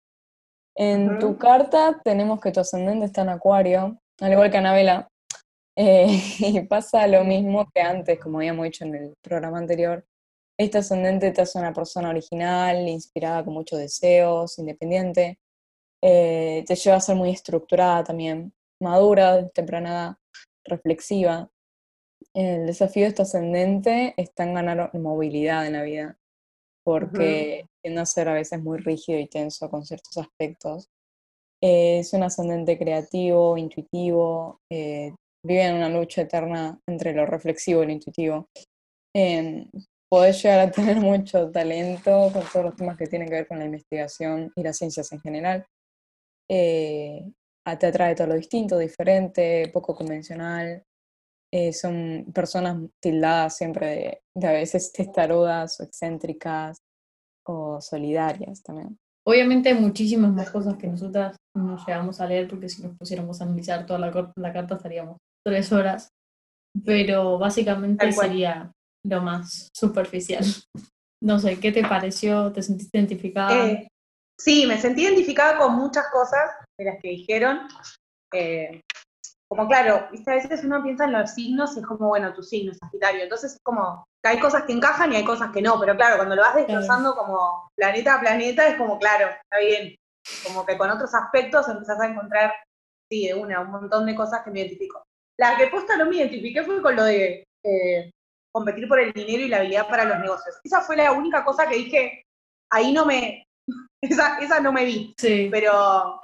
En 0.75 1.17
tu 1.17 1.39
carta 1.39 1.99
tenemos 2.03 2.39
que 2.39 2.51
tu 2.51 2.59
ascendente 2.59 3.07
está 3.07 3.23
en 3.23 3.29
Acuario, 3.29 3.99
al 4.21 4.31
igual 4.31 4.51
que 4.51 4.57
Anabela. 4.57 5.07
Eh, 5.75 6.05
y 6.39 6.61
pasa 6.67 7.07
lo 7.07 7.23
mismo 7.23 7.67
que 7.73 7.81
antes, 7.81 8.19
como 8.19 8.37
habíamos 8.37 8.65
dicho 8.65 8.85
en 8.85 8.93
el 8.93 9.13
programa 9.23 9.57
anterior. 9.57 10.05
Este 10.59 10.79
ascendente 10.79 11.31
te 11.31 11.41
hace 11.41 11.57
una 11.57 11.71
persona 11.71 12.09
original, 12.09 12.85
inspirada 12.89 13.45
con 13.45 13.53
muchos 13.53 13.79
deseos, 13.79 14.59
independiente. 14.59 15.39
Eh, 16.03 16.65
te 16.67 16.75
lleva 16.75 16.97
a 16.97 17.01
ser 17.01 17.15
muy 17.15 17.29
estructurada 17.29 18.03
también, 18.03 18.51
madura, 18.81 19.47
temprana 19.49 20.19
reflexiva. 20.65 21.49
El 22.33 22.65
desafío 22.65 23.03
de 23.03 23.09
este 23.09 23.21
ascendente 23.21 24.13
está 24.17 24.43
en 24.43 24.53
ganar 24.53 24.93
movilidad 24.95 25.65
en 25.65 25.73
la 25.73 25.83
vida, 25.83 26.17
porque 26.83 27.65
tiende 27.81 28.01
a 28.01 28.05
ser 28.05 28.27
a 28.27 28.33
veces 28.33 28.61
muy 28.61 28.79
rígido 28.79 29.17
y 29.17 29.27
tenso 29.27 29.69
con 29.69 29.85
ciertos 29.85 30.17
aspectos. 30.17 30.89
Eh, 31.63 31.99
es 31.99 32.11
un 32.11 32.23
ascendente 32.23 32.77
creativo, 32.77 33.57
intuitivo, 33.57 34.59
eh, 34.69 35.13
vive 35.41 35.63
en 35.63 35.75
una 35.75 35.87
lucha 35.87 36.23
eterna 36.23 36.77
entre 36.85 37.13
lo 37.13 37.25
reflexivo 37.25 37.81
y 37.81 37.85
lo 37.85 37.91
intuitivo. 37.93 38.49
Eh, 39.15 39.65
podés 40.09 40.41
llegar 40.43 40.59
a 40.59 40.71
tener 40.71 40.97
mucho 41.01 41.49
talento 41.51 42.29
con 42.33 42.43
todos 42.51 42.65
los 42.65 42.75
temas 42.75 42.97
que 42.97 43.07
tienen 43.07 43.27
que 43.29 43.35
ver 43.35 43.47
con 43.47 43.59
la 43.59 43.65
investigación 43.65 44.51
y 44.55 44.63
las 44.63 44.77
ciencias 44.77 45.11
en 45.11 45.19
general. 45.21 45.65
Eh, 46.49 47.31
a- 47.65 47.77
te 47.77 47.87
atrae 47.87 48.15
todo 48.15 48.27
lo 48.27 48.35
distinto, 48.35 48.77
diferente, 48.77 49.69
poco 49.73 49.95
convencional. 49.95 50.83
Eh, 51.51 51.73
son 51.73 52.25
personas 52.33 52.77
tildadas 53.01 53.57
siempre 53.57 53.87
de, 53.87 54.21
de 54.35 54.47
a 54.47 54.51
veces 54.51 54.91
testarudas 54.91 55.79
o 55.79 55.83
excéntricas 55.83 56.77
o 57.47 57.81
solidarias 57.81 58.61
también. 58.61 58.97
Obviamente 59.27 59.69
hay 59.69 59.75
muchísimas 59.75 60.31
más 60.31 60.49
cosas 60.51 60.77
que 60.77 60.87
nosotras 60.87 61.35
no 61.55 61.77
llegamos 61.85 62.21
a 62.21 62.27
leer 62.27 62.47
porque 62.47 62.69
si 62.69 62.81
nos 62.83 62.97
pusiéramos 62.97 63.41
a 63.41 63.43
analizar 63.45 63.85
toda 63.85 63.99
la, 63.99 64.31
la 64.35 64.53
carta 64.53 64.75
estaríamos 64.75 65.17
tres 65.45 65.71
horas. 65.71 66.09
Pero 66.85 67.37
básicamente 67.39 68.11
sería 68.11 68.71
lo 69.05 69.21
más 69.21 69.69
superficial. 69.75 70.43
No 71.21 71.39
sé, 71.39 71.59
¿qué 71.59 71.71
te 71.71 71.83
pareció? 71.83 72.51
¿Te 72.51 72.61
sentiste 72.61 72.97
identificada? 72.97 73.67
Eh, 73.67 73.87
sí, 74.39 74.65
me 74.65 74.79
sentí 74.79 75.03
identificada 75.03 75.57
con 75.57 75.75
muchas 75.75 76.05
cosas 76.11 76.49
de 76.77 76.85
las 76.85 77.01
que 77.01 77.09
dijeron. 77.09 77.67
Eh, 78.33 78.81
como 79.49 79.67
claro, 79.67 80.07
¿viste? 80.11 80.31
a 80.31 80.35
veces 80.35 80.63
uno 80.63 80.83
piensa 80.83 81.05
en 81.05 81.13
los 81.13 81.31
signos 81.31 81.75
y 81.75 81.79
es 81.79 81.85
como, 81.85 82.07
bueno, 82.07 82.33
tu 82.33 82.43
signo, 82.43 82.71
Sagitario. 82.73 83.23
Entonces 83.23 83.53
es 83.53 83.59
como 83.63 84.05
que 84.23 84.29
hay 84.29 84.39
cosas 84.39 84.63
que 84.63 84.73
encajan 84.73 85.11
y 85.11 85.15
hay 85.15 85.25
cosas 85.25 85.51
que 85.51 85.61
no. 85.61 85.79
Pero 85.79 85.95
claro, 85.95 86.17
cuando 86.17 86.35
lo 86.35 86.43
vas 86.43 86.55
desglosando 86.55 87.15
como 87.15 87.67
planeta 87.75 88.15
a 88.15 88.19
planeta, 88.19 88.67
es 88.67 88.77
como, 88.77 88.99
claro, 88.99 89.27
está 89.29 89.57
bien. 89.59 89.95
Como 90.45 90.65
que 90.65 90.77
con 90.77 90.91
otros 90.91 91.13
aspectos 91.15 91.67
empezás 91.67 91.99
a 91.99 92.07
encontrar, 92.07 92.53
sí, 93.09 93.27
de 93.27 93.33
una, 93.33 93.61
un 93.61 93.71
montón 93.71 94.05
de 94.05 94.15
cosas 94.15 94.43
que 94.43 94.51
me 94.51 94.59
identifico. 94.59 95.03
La 95.37 95.57
que 95.57 95.67
posta 95.67 95.97
no 95.97 96.05
me 96.05 96.17
identifiqué 96.17 96.63
fue 96.63 96.81
con 96.81 96.95
lo 96.95 97.03
de 97.03 97.43
eh, 97.65 98.11
competir 98.51 98.87
por 98.87 98.99
el 98.99 99.13
dinero 99.13 99.43
y 99.43 99.47
la 99.47 99.57
habilidad 99.57 99.87
para 99.87 100.05
los 100.05 100.19
negocios. 100.19 100.55
Esa 100.63 100.81
fue 100.81 100.95
la 100.97 101.11
única 101.11 101.43
cosa 101.45 101.67
que 101.67 101.75
dije, 101.75 102.23
ahí 102.71 102.91
no 102.93 103.05
me, 103.05 103.45
esa, 104.03 104.39
esa 104.39 104.59
no 104.59 104.71
me 104.71 104.85
vi, 104.85 105.13
Sí, 105.17 105.47
pero, 105.51 106.19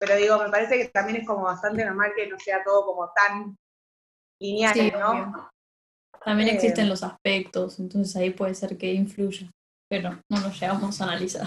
pero 0.00 0.16
digo, 0.16 0.38
me 0.38 0.50
parece 0.50 0.78
que 0.78 0.88
también 0.88 1.20
es 1.20 1.26
como 1.26 1.44
bastante 1.44 1.84
normal 1.84 2.12
que 2.16 2.26
no 2.26 2.38
sea 2.38 2.62
todo 2.64 2.86
como 2.86 3.10
tan 3.12 3.56
lineal, 4.40 4.74
Sí, 4.74 4.90
¿no? 4.90 5.50
también 6.24 6.48
Eh, 6.48 6.52
existen 6.54 6.88
los 6.88 7.02
aspectos, 7.02 7.78
entonces 7.78 8.14
ahí 8.16 8.30
puede 8.30 8.54
ser 8.54 8.76
que 8.76 8.92
influya, 8.92 9.50
pero 9.88 10.10
no 10.30 10.40
lo 10.40 10.50
llegamos 10.50 11.00
a 11.00 11.04
analizar. 11.04 11.46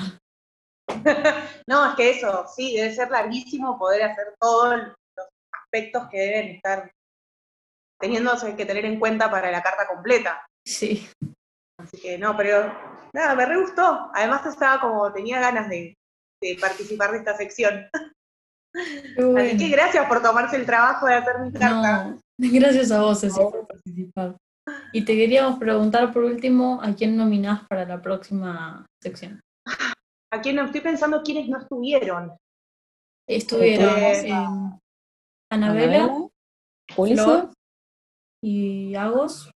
No, 1.67 1.87
es 1.91 1.95
que 1.95 2.09
eso, 2.09 2.45
sí, 2.55 2.75
debe 2.75 2.91
ser 2.91 3.11
larguísimo 3.11 3.77
poder 3.77 4.01
hacer 4.03 4.33
todos 4.39 4.75
los 4.75 5.27
aspectos 5.53 6.07
que 6.09 6.17
deben 6.17 6.47
estar 6.55 6.91
teniéndose 7.99 8.55
que 8.55 8.65
tener 8.65 8.85
en 8.85 8.99
cuenta 8.99 9.29
para 9.29 9.51
la 9.51 9.61
carta 9.61 9.87
completa. 9.87 10.45
Sí, 10.65 11.07
Así 11.79 11.97
que 11.97 12.17
no, 12.17 12.35
pero 12.35 12.73
nada, 13.13 13.35
me 13.35 13.45
re 13.45 13.59
gustó. 13.59 14.11
Además 14.13 14.45
estaba 14.45 14.81
como, 14.81 15.11
tenía 15.13 15.39
ganas 15.39 15.69
de, 15.69 15.97
de 16.41 16.57
participar 16.59 17.11
de 17.11 17.17
esta 17.19 17.37
sección. 17.37 17.87
Así 19.37 19.57
que 19.57 19.69
gracias 19.69 20.05
por 20.07 20.21
tomarse 20.21 20.57
el 20.57 20.65
trabajo 20.65 21.07
de 21.07 21.15
hacer 21.15 21.39
mi 21.39 21.51
carta. 21.51 22.05
No, 22.05 22.19
gracias 22.37 22.91
a 22.91 23.01
vos, 23.01 23.21
Ceci, 23.21 23.39
por 23.39 23.65
participar. 23.65 24.35
Y 24.91 25.03
te 25.03 25.15
queríamos 25.15 25.57
preguntar 25.57 26.13
por 26.13 26.25
último, 26.25 26.79
¿a 26.83 26.93
quién 26.93 27.17
nominás 27.17 27.65
para 27.67 27.85
la 27.85 28.01
próxima 28.01 28.85
sección? 29.01 29.41
¿A 30.31 30.41
quién 30.41 30.57
no 30.57 30.65
estoy 30.65 30.81
pensando 30.81 31.23
quiénes 31.23 31.47
no 31.47 31.59
estuvieron? 31.59 32.35
Estuvieron 33.27 33.97
Eh, 33.97 34.29
eh, 34.29 34.33
Anabela, 35.51 36.27
Ulises, 36.97 37.23
Flor 37.23 37.51
y 38.41 38.95
Agos. 38.95 39.51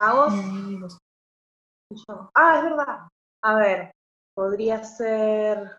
¿A 0.00 0.14
vos? 0.14 0.34
y 0.34 0.76
vos. 0.76 0.98
Y 1.90 1.96
yo. 1.96 2.30
Ah, 2.34 2.58
es 2.58 2.64
verdad. 2.64 3.08
A 3.42 3.54
ver, 3.56 3.92
podría 4.34 4.82
ser 4.82 5.76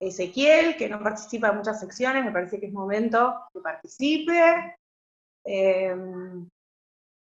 Ezequiel, 0.00 0.76
que 0.76 0.88
no 0.88 1.02
participa 1.02 1.48
en 1.48 1.56
muchas 1.56 1.80
secciones, 1.80 2.24
me 2.24 2.32
parece 2.32 2.60
que 2.60 2.66
es 2.66 2.72
momento 2.72 3.34
que 3.52 3.60
participe. 3.60 4.76
Em, 5.44 6.48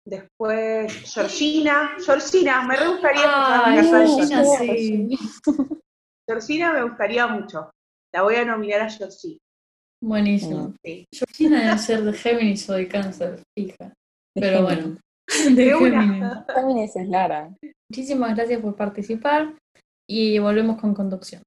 después, 0.07 1.13
Georgina. 1.13 1.97
Georgina, 2.05 2.63
me 2.63 2.77
re 2.77 2.89
gustaría 2.89 3.27
la 3.27 3.33
carta 3.33 3.71
de 3.71 3.83
Georgina, 3.83 4.43
Georgina. 4.43 5.17
sí. 5.19 5.19
Georgina 6.29 6.73
me 6.73 6.83
gustaría 6.85 7.27
mucho. 7.27 7.71
La 8.13 8.23
voy 8.23 8.37
a 8.37 8.45
nominar 8.45 8.83
a 8.83 8.91
Georgina. 8.91 9.39
Buenísimo. 10.03 10.75
Sí. 10.85 11.07
Georgina 11.13 11.65
debe 11.65 11.79
ser 11.79 12.03
de 12.03 12.13
Géminis 12.13 12.71
o 12.71 12.75
de 12.75 12.89
Cáncer, 12.89 13.43
hija. 13.57 13.93
Pero 14.35 14.63
bueno, 14.65 14.97
de 15.45 15.55
De 15.55 15.75
una. 15.75 16.45
Géminis. 16.55 16.97
Es 16.97 17.09
Lara. 17.09 17.51
Muchísimas 17.89 18.37
gracias 18.37 18.61
por 18.61 18.77
participar 18.77 19.55
y 20.09 20.39
volvemos 20.39 20.81
con 20.81 20.95
conducción. 20.95 21.43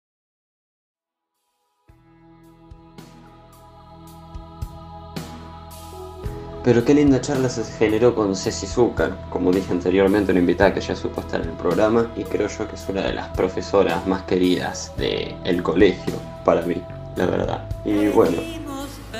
Pero 6.64 6.86
qué 6.86 6.94
linda 6.94 7.20
charla 7.20 7.50
se 7.50 7.66
generó 7.78 8.16
con 8.16 8.38
Ceci 8.38 8.66
Zúcar, 8.66 9.18
como 9.30 9.52
dije 9.52 9.74
anteriormente, 9.74 10.32
una 10.32 10.40
invitada 10.40 10.74
que 10.74 10.80
ya 10.80 10.96
supo 10.96 11.20
estar 11.20 11.42
en 11.42 11.50
el 11.50 11.56
programa 11.58 12.10
y 12.16 12.24
creo 12.24 12.48
yo 12.48 12.70
que 12.70 12.76
es 12.76 12.88
una 12.88 13.02
de 13.02 13.12
las 13.12 13.28
profesoras 13.36 14.08
más 14.08 14.24
queridas 14.24 14.94
del 14.96 15.62
colegio 15.62 16.14
para 16.46 16.62
mí, 16.62 16.82
la 17.18 17.26
verdad. 17.26 17.70
Y 17.84 18.08
bueno, 18.08 18.38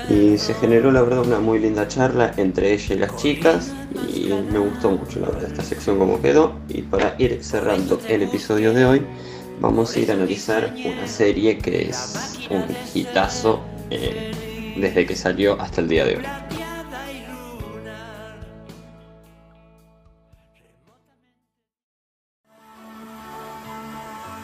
y 0.10 0.38
se 0.38 0.54
generó 0.56 0.92
la 0.92 1.02
verdad 1.02 1.26
una 1.26 1.40
muy 1.40 1.60
linda 1.60 1.88
charla 1.88 2.34
entre 2.38 2.74
ella 2.74 2.96
y 2.96 3.00
las 3.00 3.16
chicas 3.16 3.74
y 4.14 4.30
me 4.52 4.60
gustó 4.60 4.92
mucho 4.92 5.20
la 5.20 5.28
verdad 5.28 5.46
esta 5.46 5.64
sección 5.64 5.98
como 5.98 6.22
quedó 6.22 6.60
y 6.68 6.82
para 6.82 7.16
ir 7.18 7.44
cerrando 7.44 8.00
el 8.08 8.24
episodio 8.24 8.74
de 8.74 8.86
hoy 8.86 9.02
vamos 9.60 9.96
a 9.96 10.00
ir 10.00 10.12
a 10.12 10.16
analizar 10.16 10.74
una 10.84 11.08
serie 11.08 11.58
que 11.58 11.90
es 11.90 12.38
un 12.50 12.66
hitazo 12.94 13.62
eh, 13.90 14.32
desde 14.76 15.06
que 15.06 15.16
salió 15.16 15.60
hasta 15.62 15.82
el 15.82 15.88
día 15.88 16.06
de 16.06 16.18
hoy. 16.18 16.24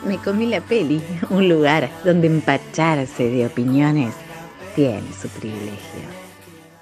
Me 0.06 0.18
comí 0.18 0.46
la 0.46 0.62
peli, 0.62 1.02
un 1.30 1.50
lugar 1.50 1.90
donde 2.04 2.28
empacharse 2.28 3.30
de 3.30 3.46
opiniones 3.46 4.14
tiene 4.80 5.12
su 5.12 5.28
privilegio. 5.28 6.08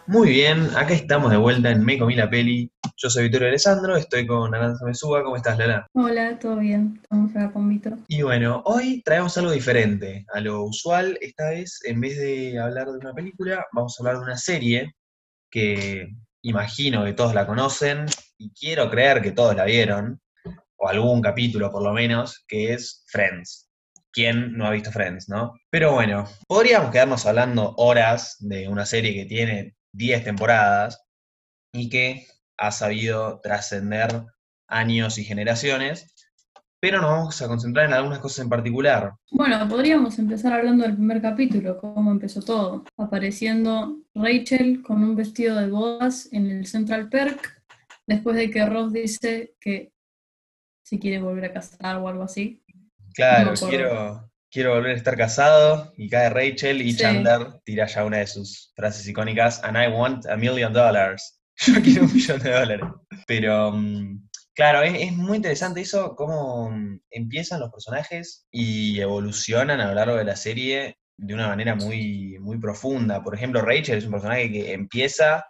Muy 0.05 0.29
bien, 0.29 0.69
acá 0.75 0.93
estamos 0.93 1.31
de 1.31 1.37
vuelta 1.37 1.71
en 1.71 1.83
Me 1.83 1.97
Comí 1.97 2.13
la 2.13 2.29
Peli 2.29 2.71
Yo 2.95 3.09
soy 3.09 3.23
Vittorio 3.23 3.47
Alessandro, 3.47 3.97
estoy 3.97 4.27
con 4.27 4.53
Aranza 4.53 4.85
Mesúa. 4.85 5.23
¿Cómo 5.23 5.35
estás, 5.35 5.57
Lala? 5.57 5.87
Hola, 5.93 6.37
¿todo 6.37 6.57
bien? 6.57 6.99
Estamos 7.01 7.31
acá 7.31 7.51
con 7.51 7.67
Vito. 7.67 7.97
Y 8.07 8.21
bueno, 8.21 8.61
hoy 8.65 9.01
traemos 9.01 9.35
algo 9.39 9.49
diferente 9.49 10.27
a 10.31 10.39
lo 10.41 10.65
usual. 10.65 11.17
Esta 11.21 11.49
vez, 11.49 11.79
en 11.85 11.99
vez 11.99 12.19
de 12.19 12.59
hablar 12.59 12.85
de 12.85 12.99
una 12.99 13.13
película, 13.13 13.65
vamos 13.73 13.95
a 13.97 14.03
hablar 14.03 14.17
de 14.17 14.25
una 14.25 14.37
serie 14.37 14.93
que 15.49 16.07
imagino 16.43 17.03
que 17.03 17.13
todos 17.13 17.33
la 17.33 17.47
conocen 17.47 18.05
y 18.37 18.51
quiero 18.51 18.91
creer 18.91 19.23
que 19.23 19.31
todos 19.31 19.55
la 19.55 19.65
vieron, 19.65 20.21
o 20.75 20.87
algún 20.87 21.19
capítulo 21.19 21.71
por 21.71 21.81
lo 21.81 21.93
menos, 21.93 22.45
que 22.47 22.73
es 22.73 23.03
Friends. 23.07 23.66
¿Quién 24.17 24.57
no 24.57 24.65
ha 24.65 24.71
visto 24.71 24.91
Friends, 24.91 25.29
no? 25.29 25.53
Pero 25.69 25.93
bueno, 25.93 26.25
podríamos 26.47 26.89
quedarnos 26.89 27.27
hablando 27.27 27.75
horas 27.77 28.37
de 28.39 28.67
una 28.67 28.83
serie 28.83 29.13
que 29.13 29.25
tiene 29.25 29.75
10 29.93 30.23
temporadas 30.23 31.05
y 31.71 31.87
que 31.87 32.25
ha 32.57 32.71
sabido 32.71 33.39
trascender 33.41 34.23
años 34.67 35.19
y 35.19 35.23
generaciones, 35.23 36.15
pero 36.79 36.99
nos 36.99 37.11
vamos 37.11 37.41
a 37.43 37.47
concentrar 37.47 37.85
en 37.85 37.93
algunas 37.93 38.17
cosas 38.17 38.39
en 38.39 38.49
particular. 38.49 39.13
Bueno, 39.29 39.69
podríamos 39.69 40.17
empezar 40.17 40.51
hablando 40.51 40.83
del 40.83 40.95
primer 40.95 41.21
capítulo, 41.21 41.77
cómo 41.77 42.09
empezó 42.09 42.41
todo. 42.41 42.85
Apareciendo 42.97 43.99
Rachel 44.15 44.81
con 44.81 45.03
un 45.03 45.15
vestido 45.15 45.57
de 45.57 45.67
bodas 45.67 46.27
en 46.31 46.49
el 46.49 46.65
Central 46.65 47.09
Perk, 47.09 47.61
después 48.07 48.35
de 48.35 48.49
que 48.49 48.65
Ross 48.65 48.91
dice 48.91 49.53
que 49.59 49.91
se 50.83 50.97
quiere 50.97 51.21
volver 51.21 51.45
a 51.45 51.53
casar 51.53 51.97
o 51.97 52.07
algo 52.07 52.23
así. 52.23 52.63
Claro, 53.17 53.53
No 53.59 53.67
quiero, 53.67 54.31
quiero 54.51 54.75
volver 54.75 54.91
a 54.91 54.95
estar 54.95 55.17
casado 55.17 55.91
y 55.97 56.07
cae 56.07 56.29
Rachel 56.29 56.83
y 56.83 56.91
Sí. 56.91 56.99
Chandler 56.99 57.59
tira 57.65 57.87
ya 57.87 58.05
una 58.05 58.17
de 58.17 58.27
sus 58.27 58.71
frases 58.75 59.07
icónicas, 59.07 59.61
and 59.63 59.75
I 59.75 59.87
want 59.87 60.27
a 60.27 60.37
million 60.37 60.71
dollars. 60.71 61.41
Yo 61.65 61.81
quiero 61.81 62.03
un 62.03 62.13
millón 62.13 62.39
de 62.39 62.51
dólares. 62.51 62.85
Pero, 63.25 63.71
mm, 63.71 64.29
claro, 64.53 64.83
es, 64.83 64.93
es 65.01 65.13
muy 65.13 65.37
interesante 65.37 65.81
eso, 65.81 66.15
cómo 66.15 66.69
mm, 66.69 66.99
empiezan 67.09 67.59
los 67.59 67.71
personajes 67.71 68.45
y 68.51 69.01
evolucionan 69.01 69.81
a 69.81 69.87
lo 69.87 69.95
largo 69.95 70.15
de 70.15 70.23
la 70.23 70.35
serie 70.35 70.99
de 71.17 71.33
una 71.33 71.47
manera 71.47 71.73
muy, 71.73 72.37
muy 72.39 72.59
profunda. 72.59 73.23
Por 73.23 73.33
ejemplo, 73.33 73.61
Rachel 73.61 73.97
es 73.97 74.05
un 74.05 74.11
personaje 74.11 74.51
que 74.51 74.73
empieza 74.73 75.43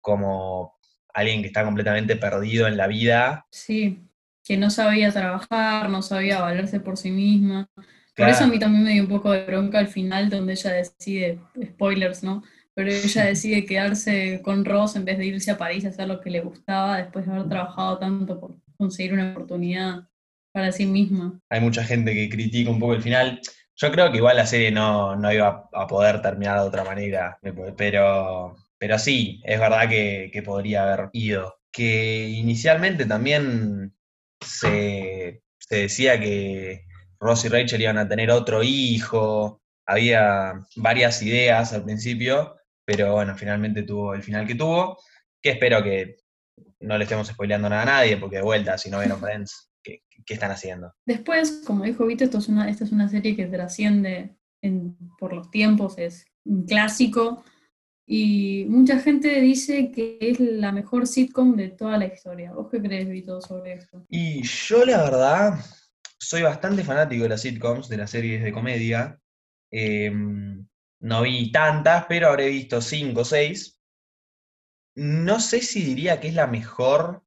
como 0.00 0.74
alguien 1.14 1.42
que 1.42 1.46
está 1.46 1.64
completamente 1.64 2.16
perdido 2.16 2.66
en 2.66 2.76
la 2.76 2.88
vida. 2.88 3.46
Sí, 3.52 4.04
que 4.44 4.56
no 4.58 4.70
sabía 4.70 5.10
trabajar, 5.10 5.88
no 5.88 6.02
sabía 6.02 6.40
valerse 6.40 6.78
por 6.78 6.98
sí 6.98 7.10
misma. 7.10 7.68
Por 8.14 8.28
eso 8.28 8.44
a 8.44 8.46
mí 8.46 8.58
también 8.58 8.84
me 8.84 8.92
dio 8.92 9.02
un 9.02 9.08
poco 9.08 9.32
de 9.32 9.44
bronca 9.44 9.78
al 9.78 9.88
final, 9.88 10.30
donde 10.30 10.52
ella 10.52 10.72
decide, 10.72 11.40
spoilers, 11.64 12.22
¿no? 12.22 12.42
Pero 12.74 12.90
ella 12.90 13.24
decide 13.24 13.64
quedarse 13.64 14.40
con 14.42 14.64
Ross 14.64 14.96
en 14.96 15.04
vez 15.04 15.18
de 15.18 15.26
irse 15.26 15.50
a 15.50 15.58
París 15.58 15.84
a 15.84 15.88
hacer 15.88 16.06
lo 16.06 16.20
que 16.20 16.30
le 16.30 16.40
gustaba 16.40 16.98
después 16.98 17.26
de 17.26 17.32
haber 17.32 17.48
trabajado 17.48 17.98
tanto 17.98 18.38
por 18.38 18.56
conseguir 18.76 19.14
una 19.14 19.32
oportunidad 19.32 20.08
para 20.52 20.70
sí 20.70 20.86
misma. 20.86 21.40
hay 21.48 21.60
mucha 21.60 21.82
gente 21.82 22.14
que 22.14 22.28
critica 22.28 22.70
un 22.70 22.78
poco 22.78 22.94
el 22.94 23.02
final. 23.02 23.40
Yo 23.76 23.90
creo 23.90 24.12
que 24.12 24.18
igual 24.18 24.36
la 24.36 24.46
serie 24.46 24.70
no, 24.70 25.16
no 25.16 25.32
iba 25.32 25.68
a 25.72 25.86
poder 25.88 26.22
terminar 26.22 26.60
de 26.60 26.66
otra 26.66 26.84
manera, 26.84 27.40
pero, 27.76 28.54
pero 28.78 28.98
sí, 29.00 29.42
es 29.44 29.58
verdad 29.58 29.88
que, 29.88 30.30
que 30.32 30.42
podría 30.42 30.84
haber 30.84 31.08
ido. 31.12 31.56
Que 31.72 32.28
inicialmente 32.28 33.04
también 33.04 33.94
se, 34.44 35.42
se 35.58 35.76
decía 35.76 36.18
que 36.20 36.84
Ross 37.18 37.44
y 37.44 37.48
Rachel 37.48 37.82
iban 37.82 37.98
a 37.98 38.08
tener 38.08 38.30
otro 38.30 38.62
hijo, 38.62 39.62
había 39.86 40.54
varias 40.76 41.22
ideas 41.22 41.72
al 41.72 41.84
principio, 41.84 42.56
pero 42.84 43.12
bueno, 43.12 43.36
finalmente 43.36 43.82
tuvo 43.82 44.14
el 44.14 44.22
final 44.22 44.46
que 44.46 44.54
tuvo, 44.54 44.98
que 45.42 45.50
espero 45.50 45.82
que 45.82 46.16
no 46.80 46.96
le 46.98 47.04
estemos 47.04 47.26
spoileando 47.28 47.68
nada 47.68 47.82
a 47.82 47.86
nadie, 47.86 48.16
porque 48.16 48.36
de 48.36 48.42
vuelta, 48.42 48.76
si 48.78 48.90
no 48.90 48.98
vieron 49.00 49.18
Friends, 49.20 49.70
¿qué, 49.82 50.02
qué 50.24 50.34
están 50.34 50.50
haciendo? 50.50 50.92
Después, 51.06 51.62
como 51.66 51.84
dijo 51.84 52.06
Vito, 52.06 52.24
esto 52.24 52.38
es 52.38 52.48
una, 52.48 52.68
esta 52.68 52.84
es 52.84 52.92
una 52.92 53.08
serie 53.08 53.34
que 53.36 53.46
trasciende 53.46 54.36
en- 54.62 54.96
por 55.18 55.32
los 55.32 55.50
tiempos, 55.50 55.98
es 55.98 56.26
un 56.44 56.66
clásico. 56.66 57.44
Y 58.06 58.66
mucha 58.68 58.98
gente 58.98 59.40
dice 59.40 59.90
que 59.90 60.18
es 60.20 60.38
la 60.38 60.72
mejor 60.72 61.06
sitcom 61.06 61.56
de 61.56 61.68
toda 61.68 61.96
la 61.96 62.06
historia. 62.06 62.52
¿Vos 62.52 62.68
qué 62.70 62.80
crees, 62.80 63.08
Vito, 63.08 63.40
sobre 63.40 63.74
esto? 63.74 64.04
Y 64.10 64.42
yo 64.42 64.84
la 64.84 65.02
verdad 65.02 65.64
soy 66.18 66.42
bastante 66.42 66.84
fanático 66.84 67.22
de 67.22 67.30
las 67.30 67.42
sitcoms, 67.42 67.88
de 67.88 67.96
las 67.96 68.10
series 68.10 68.42
de 68.42 68.52
comedia. 68.52 69.18
Em, 69.70 70.66
no 71.00 71.22
vi 71.22 71.50
tantas, 71.50 72.04
pero 72.06 72.28
habré 72.28 72.48
visto 72.48 72.80
cinco 72.80 73.22
o 73.22 73.24
seis. 73.24 73.80
No 74.96 75.40
sé 75.40 75.60
si 75.60 75.82
diría 75.82 76.20
que 76.20 76.28
es 76.28 76.34
la 76.34 76.46
mejor, 76.46 77.24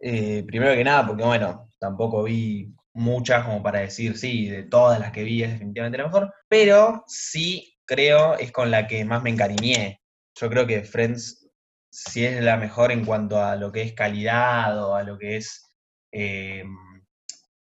eh, 0.00 0.44
primero 0.46 0.74
que 0.74 0.84
nada, 0.84 1.06
porque 1.06 1.24
bueno, 1.24 1.68
tampoco 1.78 2.22
vi 2.22 2.74
muchas 2.94 3.44
como 3.44 3.62
para 3.62 3.80
decir, 3.80 4.16
sí, 4.16 4.48
de 4.48 4.62
todas 4.64 4.98
las 4.98 5.12
que 5.12 5.24
vi 5.24 5.42
es 5.42 5.52
definitivamente 5.52 5.98
la 5.98 6.04
mejor, 6.04 6.34
pero 6.48 7.04
sí 7.06 7.77
creo 7.88 8.36
es 8.38 8.52
con 8.52 8.70
la 8.70 8.86
que 8.86 9.04
más 9.04 9.22
me 9.22 9.30
encariñé. 9.30 10.02
Yo 10.38 10.48
creo 10.50 10.66
que 10.66 10.82
Friends 10.82 11.48
sí 11.90 12.24
es 12.24 12.40
la 12.42 12.56
mejor 12.56 12.92
en 12.92 13.04
cuanto 13.04 13.42
a 13.42 13.56
lo 13.56 13.72
que 13.72 13.82
es 13.82 13.94
calidad 13.94 14.80
o 14.84 14.94
a 14.94 15.02
lo 15.02 15.18
que 15.18 15.36
es 15.38 15.72
eh, 16.12 16.64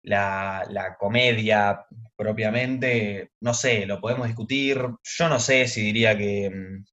la, 0.04 0.66
la 0.70 0.96
comedia 0.98 1.86
propiamente, 2.16 3.32
no 3.42 3.54
sé, 3.54 3.86
lo 3.86 4.02
podemos 4.02 4.28
discutir. 4.28 4.82
Yo 5.04 5.30
no 5.30 5.40
sé 5.40 5.68
si 5.68 5.82
diría 5.82 6.18
que, 6.18 6.50
mm, 6.50 6.86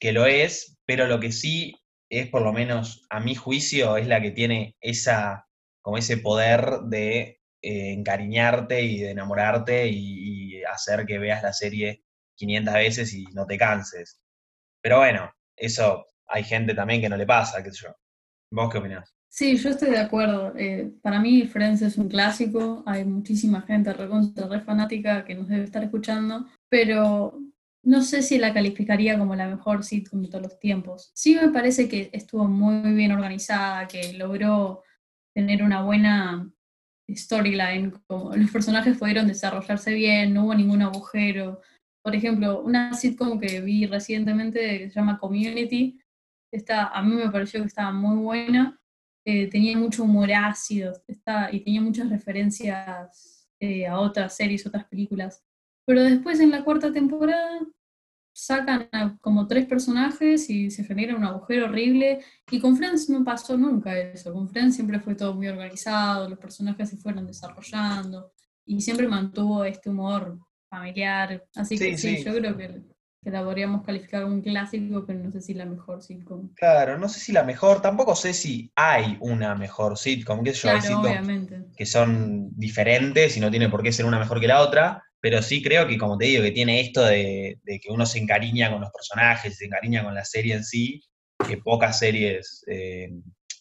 que 0.00 0.12
lo 0.12 0.26
es, 0.26 0.78
pero 0.86 1.06
lo 1.06 1.20
que 1.20 1.30
sí 1.32 1.74
es, 2.10 2.28
por 2.28 2.42
lo 2.42 2.52
menos 2.52 3.06
a 3.10 3.20
mi 3.20 3.34
juicio, 3.34 3.96
es 3.98 4.06
la 4.06 4.20
que 4.22 4.30
tiene 4.30 4.76
esa, 4.80 5.46
como 5.82 5.98
ese 5.98 6.16
poder 6.18 6.80
de 6.86 7.40
eh, 7.62 7.92
encariñarte 7.92 8.82
y 8.82 9.00
de 9.00 9.10
enamorarte 9.10 9.88
y 9.88 10.62
hacer 10.64 11.06
que 11.06 11.18
veas 11.18 11.42
la 11.42 11.52
serie 11.52 12.02
500 12.42 12.74
veces 12.74 13.14
y 13.14 13.24
no 13.34 13.46
te 13.46 13.56
canses. 13.56 14.20
Pero 14.82 14.98
bueno, 14.98 15.32
eso 15.56 16.04
hay 16.26 16.42
gente 16.42 16.74
también 16.74 17.00
que 17.00 17.08
no 17.08 17.16
le 17.16 17.24
pasa, 17.24 17.62
qué 17.62 17.70
sé 17.70 17.84
yo. 17.84 17.94
¿Vos 18.50 18.68
qué 18.70 18.78
opinás? 18.78 19.14
Sí, 19.28 19.56
yo 19.56 19.70
estoy 19.70 19.90
de 19.90 20.00
acuerdo. 20.00 20.52
Eh, 20.58 20.92
para 21.02 21.20
mí 21.20 21.46
Friends 21.46 21.82
es 21.82 21.96
un 21.98 22.08
clásico, 22.08 22.82
hay 22.84 23.04
muchísima 23.04 23.62
gente 23.62 23.92
recontra, 23.92 24.48
re 24.48 24.60
fanática 24.60 25.24
que 25.24 25.36
nos 25.36 25.48
debe 25.48 25.62
estar 25.62 25.84
escuchando, 25.84 26.46
pero 26.68 27.38
no 27.84 28.02
sé 28.02 28.22
si 28.22 28.38
la 28.38 28.52
calificaría 28.52 29.16
como 29.16 29.36
la 29.36 29.46
mejor 29.46 29.84
sitcom 29.84 30.20
de 30.22 30.28
todos 30.28 30.42
los 30.42 30.58
tiempos. 30.58 31.12
Sí 31.14 31.36
me 31.36 31.48
parece 31.48 31.88
que 31.88 32.10
estuvo 32.12 32.44
muy 32.44 32.92
bien 32.92 33.12
organizada, 33.12 33.86
que 33.86 34.14
logró 34.14 34.82
tener 35.32 35.62
una 35.62 35.82
buena 35.82 36.52
storyline, 37.08 37.92
como 38.08 38.34
los 38.34 38.50
personajes 38.50 38.98
pudieron 38.98 39.28
desarrollarse 39.28 39.94
bien, 39.94 40.34
no 40.34 40.44
hubo 40.44 40.54
ningún 40.54 40.82
agujero. 40.82 41.60
Por 42.02 42.14
ejemplo, 42.14 42.62
una 42.62 42.94
sitcom 42.94 43.38
que 43.38 43.60
vi 43.60 43.86
recientemente 43.86 44.78
que 44.78 44.90
se 44.90 44.94
llama 44.94 45.18
Community, 45.18 45.98
a 46.68 47.02
mí 47.02 47.14
me 47.14 47.30
pareció 47.30 47.60
que 47.60 47.68
estaba 47.68 47.92
muy 47.92 48.16
buena 48.16 48.78
eh, 49.24 49.48
tenía 49.48 49.76
mucho 49.78 50.02
humor 50.02 50.32
ácido 50.32 50.92
está, 51.06 51.48
y 51.52 51.60
tenía 51.60 51.80
muchas 51.80 52.10
referencias 52.10 53.48
eh, 53.60 53.86
a 53.86 53.98
otras 54.00 54.34
series, 54.36 54.66
otras 54.66 54.84
películas. 54.86 55.44
Pero 55.86 56.02
después 56.02 56.40
en 56.40 56.50
la 56.50 56.64
cuarta 56.64 56.92
temporada 56.92 57.60
sacan 58.34 58.88
a 58.92 59.16
como 59.20 59.46
tres 59.46 59.66
personajes 59.66 60.50
y 60.50 60.70
se 60.70 60.84
genera 60.84 61.14
un 61.16 61.24
agujero 61.24 61.66
horrible. 61.66 62.20
Y 62.50 62.58
con 62.60 62.76
Friends 62.76 63.08
no 63.10 63.24
pasó 63.24 63.56
nunca 63.56 63.96
eso. 63.96 64.32
Con 64.32 64.48
Friends 64.48 64.74
siempre 64.74 64.98
fue 65.00 65.14
todo 65.14 65.34
muy 65.34 65.46
organizado, 65.48 66.28
los 66.28 66.38
personajes 66.38 66.90
se 66.90 66.96
fueron 66.96 67.26
desarrollando 67.26 68.32
y 68.64 68.80
siempre 68.80 69.06
mantuvo 69.06 69.64
este 69.64 69.90
humor 69.90 70.40
familiar. 70.72 71.44
Así 71.54 71.78
que 71.78 71.96
Sí, 71.98 72.24
yo 72.24 72.34
creo 72.34 72.56
que, 72.56 72.82
que 73.22 73.30
la 73.30 73.44
podríamos 73.44 73.84
calificar 73.84 74.24
un 74.24 74.40
clásico, 74.40 75.04
pero 75.06 75.18
no 75.18 75.30
sé 75.30 75.40
si 75.42 75.54
la 75.54 75.66
mejor 75.66 76.02
sitcom. 76.02 76.48
Claro, 76.54 76.98
no 76.98 77.08
sé 77.08 77.20
si 77.20 77.32
la 77.32 77.44
mejor, 77.44 77.82
tampoco 77.82 78.16
sé 78.16 78.32
si 78.32 78.72
hay 78.74 79.18
una 79.20 79.54
mejor 79.54 79.98
sitcom, 79.98 80.42
qué 80.42 80.54
sé 80.54 80.68
yo, 80.68 80.74
hay 80.74 80.80
sitcoms 80.80 81.06
obviamente. 81.06 81.62
que 81.76 81.86
son 81.86 82.50
diferentes 82.56 83.36
y 83.36 83.40
no 83.40 83.50
tiene 83.50 83.68
por 83.68 83.82
qué 83.82 83.92
ser 83.92 84.06
una 84.06 84.18
mejor 84.18 84.40
que 84.40 84.48
la 84.48 84.62
otra, 84.62 85.02
pero 85.20 85.42
sí 85.42 85.62
creo 85.62 85.86
que, 85.86 85.98
como 85.98 86.16
te 86.16 86.24
digo, 86.24 86.42
que 86.42 86.50
tiene 86.50 86.80
esto 86.80 87.04
de, 87.04 87.60
de 87.62 87.78
que 87.78 87.92
uno 87.92 88.06
se 88.06 88.18
encariña 88.18 88.70
con 88.72 88.80
los 88.80 88.90
personajes, 88.90 89.56
se 89.58 89.66
encariña 89.66 90.02
con 90.02 90.14
la 90.14 90.24
serie 90.24 90.54
en 90.54 90.64
sí, 90.64 91.00
que 91.46 91.58
pocas 91.58 91.98
series 91.98 92.64
eh, 92.66 93.10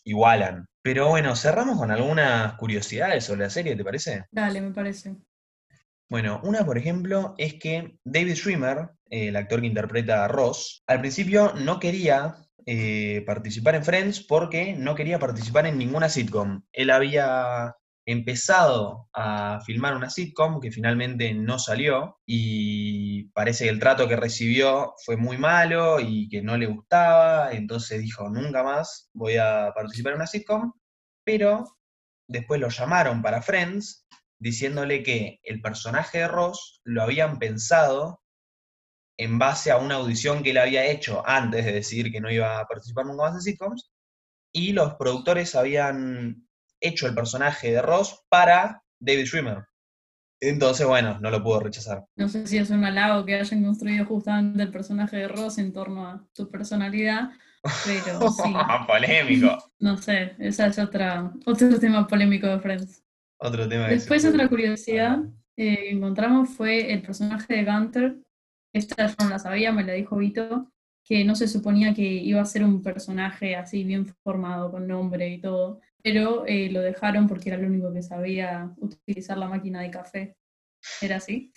igualan. 0.06 0.66
Pero 0.82 1.10
bueno, 1.10 1.36
cerramos 1.36 1.78
con 1.78 1.92
algunas 1.92 2.54
curiosidades 2.54 3.26
sobre 3.26 3.42
la 3.42 3.50
serie, 3.50 3.76
¿te 3.76 3.84
parece? 3.84 4.26
Dale, 4.32 4.62
me 4.62 4.72
parece. 4.72 5.16
Bueno, 6.12 6.42
una, 6.44 6.66
por 6.66 6.78
ejemplo, 6.78 7.36
es 7.38 7.54
que 7.54 7.98
David 8.04 8.36
Schwimmer, 8.36 8.90
el 9.10 9.34
actor 9.38 9.62
que 9.62 9.68
interpreta 9.68 10.26
a 10.26 10.28
Ross, 10.28 10.84
al 10.86 11.00
principio 11.00 11.54
no 11.54 11.80
quería 11.80 12.36
eh, 12.66 13.24
participar 13.26 13.76
en 13.76 13.86
Friends 13.86 14.20
porque 14.20 14.74
no 14.74 14.94
quería 14.94 15.20
participar 15.20 15.68
en 15.68 15.78
ninguna 15.78 16.10
sitcom. 16.10 16.64
Él 16.74 16.90
había 16.90 17.78
empezado 18.06 19.08
a 19.14 19.62
filmar 19.66 19.96
una 19.96 20.10
sitcom 20.10 20.60
que 20.60 20.70
finalmente 20.70 21.34
no 21.34 21.58
salió 21.58 22.20
y 22.26 23.30
parece 23.30 23.64
que 23.64 23.70
el 23.70 23.80
trato 23.80 24.10
que 24.10 24.18
recibió 24.18 24.96
fue 25.06 25.16
muy 25.16 25.38
malo 25.38 26.02
y 26.02 26.28
que 26.28 26.42
no 26.42 26.58
le 26.58 26.66
gustaba, 26.66 27.54
entonces 27.54 28.02
dijo, 28.02 28.30
nunca 28.30 28.64
más 28.64 29.10
voy 29.14 29.38
a 29.38 29.72
participar 29.74 30.12
en 30.12 30.18
una 30.18 30.28
sitcom, 30.28 30.74
pero 31.24 31.78
después 32.28 32.60
lo 32.60 32.68
llamaron 32.68 33.22
para 33.22 33.42
Friends 33.42 34.06
diciéndole 34.42 35.04
que 35.04 35.40
el 35.44 35.62
personaje 35.62 36.18
de 36.18 36.28
Ross 36.28 36.82
lo 36.84 37.04
habían 37.04 37.38
pensado 37.38 38.24
en 39.18 39.38
base 39.38 39.70
a 39.70 39.78
una 39.78 39.96
audición 39.96 40.42
que 40.42 40.50
él 40.50 40.58
había 40.58 40.88
hecho 40.88 41.22
antes 41.28 41.64
de 41.64 41.74
decidir 41.74 42.12
que 42.12 42.20
no 42.20 42.32
iba 42.32 42.60
a 42.60 42.66
participar 42.66 43.06
nunca 43.06 43.26
más 43.26 43.36
en 43.36 43.42
sitcoms, 43.42 43.92
y 44.52 44.74
los 44.74 44.96
productores 44.96 45.54
habían 45.56 46.48
hecho 46.82 47.06
el 47.06 47.14
personaje 47.14 47.72
de 47.72 47.84
Ross 47.84 48.26
para 48.30 48.84
David 49.00 49.26
Schwimmer. 49.26 49.66
Entonces, 50.40 50.88
bueno, 50.88 51.20
no 51.20 51.30
lo 51.30 51.44
pudo 51.44 51.60
rechazar. 51.60 52.04
No 52.16 52.28
sé 52.28 52.48
si 52.48 52.58
es 52.58 52.72
un 52.72 52.84
halago 52.84 53.24
que 53.24 53.36
hayan 53.36 53.64
construido 53.64 54.06
justamente 54.08 54.64
el 54.64 54.72
personaje 54.72 55.18
de 55.18 55.28
Ross 55.28 55.60
en 55.60 55.72
torno 55.72 56.08
a 56.08 56.26
su 56.34 56.50
personalidad, 56.50 57.30
pero 57.86 58.28
sí. 58.32 58.42
Polémico. 58.88 59.72
No 59.78 59.98
sé, 59.98 60.36
esa 60.40 60.66
es 60.66 60.80
otra, 60.80 61.32
otro 61.46 61.80
tema 61.80 62.08
polémico 62.08 62.48
de 62.48 62.60
Friends. 62.60 63.04
Otro 63.42 63.68
tema 63.68 63.88
que 63.88 63.96
Después 63.96 64.24
otra 64.26 64.48
curiosidad 64.48 65.20
eh, 65.58 65.76
que 65.76 65.90
encontramos 65.90 66.50
fue 66.50 66.94
el 66.94 67.02
personaje 67.02 67.56
de 67.56 67.66
Gunter. 67.66 68.18
Esta 68.74 69.08
yo 69.08 69.16
no 69.20 69.30
la 69.30 69.40
sabía, 69.40 69.72
me 69.72 69.84
la 69.84 69.94
dijo 69.94 70.18
Vito, 70.18 70.72
que 71.04 71.26
no 71.26 71.36
se 71.36 71.48
suponía 71.48 71.94
que 71.94 72.04
iba 72.04 72.40
a 72.40 72.46
ser 72.46 72.64
un 72.64 72.82
personaje 72.82 73.56
así 73.56 73.84
bien 73.84 74.06
formado, 74.24 74.72
con 74.72 74.88
nombre 74.88 75.28
y 75.30 75.42
todo, 75.42 75.82
pero 76.04 76.46
eh, 76.46 76.70
lo 76.72 76.82
dejaron 76.82 77.28
porque 77.28 77.50
era 77.50 77.58
el 77.58 77.66
único 77.66 77.92
que 77.92 78.04
sabía 78.04 78.72
utilizar 78.78 79.38
la 79.38 79.50
máquina 79.50 79.82
de 79.82 79.92
café. 79.92 80.38
¿Era 81.02 81.18
así? 81.18 81.52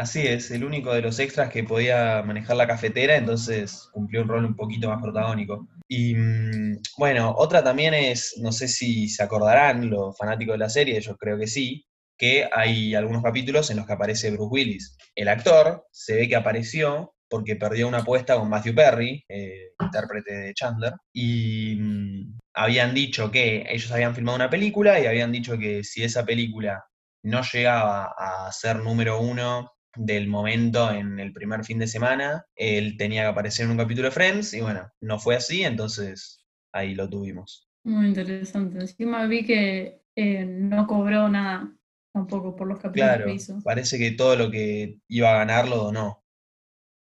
Así 0.00 0.26
es, 0.26 0.50
el 0.50 0.64
único 0.64 0.94
de 0.94 1.02
los 1.02 1.18
extras 1.18 1.50
que 1.50 1.62
podía 1.62 2.22
manejar 2.22 2.56
la 2.56 2.66
cafetera, 2.66 3.18
entonces 3.18 3.86
cumplió 3.92 4.22
un 4.22 4.28
rol 4.28 4.44
un 4.46 4.56
poquito 4.56 4.88
más 4.88 5.02
protagónico. 5.02 5.68
Y 5.86 6.14
mm, 6.14 6.78
bueno, 6.96 7.34
otra 7.36 7.62
también 7.62 7.92
es, 7.92 8.34
no 8.40 8.50
sé 8.50 8.66
si 8.66 9.10
se 9.10 9.22
acordarán 9.22 9.90
los 9.90 10.16
fanáticos 10.16 10.54
de 10.54 10.58
la 10.58 10.70
serie, 10.70 10.98
yo 11.02 11.18
creo 11.18 11.38
que 11.38 11.46
sí, 11.46 11.84
que 12.16 12.48
hay 12.50 12.94
algunos 12.94 13.22
capítulos 13.22 13.70
en 13.70 13.76
los 13.76 13.86
que 13.86 13.92
aparece 13.92 14.30
Bruce 14.30 14.48
Willis. 14.50 14.96
El 15.14 15.28
actor 15.28 15.84
se 15.90 16.14
ve 16.14 16.28
que 16.30 16.36
apareció 16.36 17.12
porque 17.28 17.56
perdió 17.56 17.86
una 17.86 17.98
apuesta 17.98 18.38
con 18.38 18.48
Matthew 18.48 18.74
Perry, 18.74 19.22
eh, 19.28 19.72
intérprete 19.82 20.32
de 20.32 20.54
Chandler, 20.54 20.94
y 21.12 21.76
mm, 21.78 22.38
habían 22.54 22.94
dicho 22.94 23.30
que 23.30 23.66
ellos 23.68 23.92
habían 23.92 24.14
filmado 24.14 24.36
una 24.36 24.48
película 24.48 24.98
y 24.98 25.04
habían 25.04 25.30
dicho 25.30 25.58
que 25.58 25.84
si 25.84 26.02
esa 26.04 26.24
película 26.24 26.86
no 27.22 27.42
llegaba 27.42 28.14
a 28.16 28.50
ser 28.50 28.76
número 28.76 29.20
uno 29.20 29.70
del 29.96 30.28
momento 30.28 30.90
en 30.92 31.18
el 31.20 31.32
primer 31.32 31.64
fin 31.64 31.78
de 31.78 31.86
semana, 31.86 32.44
él 32.54 32.96
tenía 32.96 33.22
que 33.22 33.28
aparecer 33.28 33.64
en 33.66 33.72
un 33.72 33.78
capítulo 33.78 34.08
de 34.08 34.12
Friends, 34.12 34.54
y 34.54 34.60
bueno, 34.60 34.90
no 35.00 35.18
fue 35.18 35.36
así, 35.36 35.62
entonces 35.62 36.46
ahí 36.72 36.94
lo 36.94 37.08
tuvimos. 37.08 37.68
Muy 37.84 38.06
interesante. 38.08 38.78
Encima 38.78 39.26
vi 39.26 39.44
que 39.44 40.02
eh, 40.16 40.44
no 40.44 40.86
cobró 40.86 41.28
nada 41.28 41.72
tampoco 42.12 42.54
por 42.56 42.66
los 42.68 42.78
capítulos 42.78 43.08
Claro, 43.16 43.26
que 43.26 43.34
hizo. 43.34 43.58
parece 43.64 43.98
que 43.98 44.10
todo 44.12 44.36
lo 44.36 44.50
que 44.50 44.98
iba 45.08 45.30
a 45.30 45.38
ganar 45.38 45.68
lo 45.68 45.76
donó. 45.76 46.24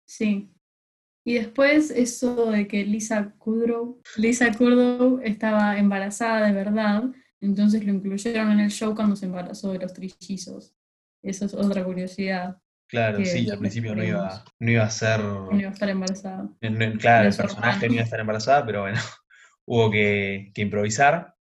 Sí. 0.06 0.54
Y 1.26 1.34
después 1.34 1.92
eso 1.92 2.52
de 2.52 2.68
que 2.68 2.86
Lisa 2.86 3.34
Kudrow, 3.38 4.02
Lisa 4.18 4.54
Kudrow 4.54 5.20
estaba 5.24 5.78
embarazada 5.78 6.48
de 6.48 6.54
verdad, 6.54 7.04
entonces 7.42 7.84
lo 7.86 7.92
incluyeron 7.94 8.52
en 8.52 8.62
el 8.62 8.72
show 8.72 8.96
cuando 8.96 9.16
se 9.16 9.26
embarazó 9.26 9.74
de 9.74 9.80
los 9.80 9.94
trillizos. 9.94 10.74
Eso 11.22 11.46
es 11.46 11.54
otra 11.54 11.84
curiosidad, 11.84 12.62
Claro, 12.90 13.24
sí, 13.26 13.50
al 13.50 13.60
principio 13.60 13.96
no 13.96 14.04
iba, 14.04 14.44
no 14.60 14.72
iba 14.72 14.84
a 14.84 14.90
ser... 14.90 15.20
no 15.20 15.60
iba 15.60 15.70
a 15.70 15.74
estar 15.74 15.90
embarazada. 15.90 16.44
no- 16.62 16.98
claro, 17.00 17.28
el 17.30 17.36
personaje 17.36 17.88
no 17.88 17.94
iba 17.96 18.02
a 18.02 18.06
estar 18.06 18.20
embarazada, 18.20 18.66
pero 18.66 18.82
bueno, 18.82 19.00
hubo 19.66 19.92
que, 19.92 20.52
que 20.54 20.62
improvisar. 20.62 21.34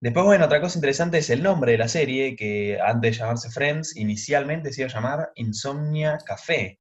Después, 0.00 0.26
bueno, 0.26 0.44
otra 0.46 0.60
cosa 0.60 0.78
interesante 0.78 1.18
es 1.18 1.30
el 1.30 1.42
nombre 1.42 1.72
de 1.72 1.78
la 1.78 1.88
serie, 1.88 2.36
que 2.36 2.78
antes 2.84 3.12
de 3.12 3.18
llamarse 3.18 3.50
Friends, 3.50 3.96
inicialmente 3.96 4.72
se 4.72 4.82
iba 4.82 4.90
a 4.90 4.94
llamar 4.94 5.30
Insomnia 5.36 6.18
Café. 6.26 6.78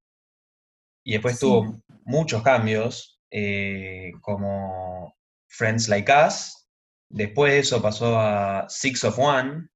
Y 1.05 1.13
después 1.13 1.35
Sí. 1.35 1.41
tuvo 1.45 1.81
muchos 2.03 2.41
cambios, 2.43 3.21
eh, 3.31 4.11
como 4.21 5.15
Friends 5.47 5.87
Like 5.87 6.11
Us. 6.27 6.67
Después 7.09 7.53
de 7.53 7.59
eso 7.59 7.81
pasó 7.81 8.19
a 8.19 8.65
Six 8.69 9.03
of 9.05 9.17
One. 9.19 9.67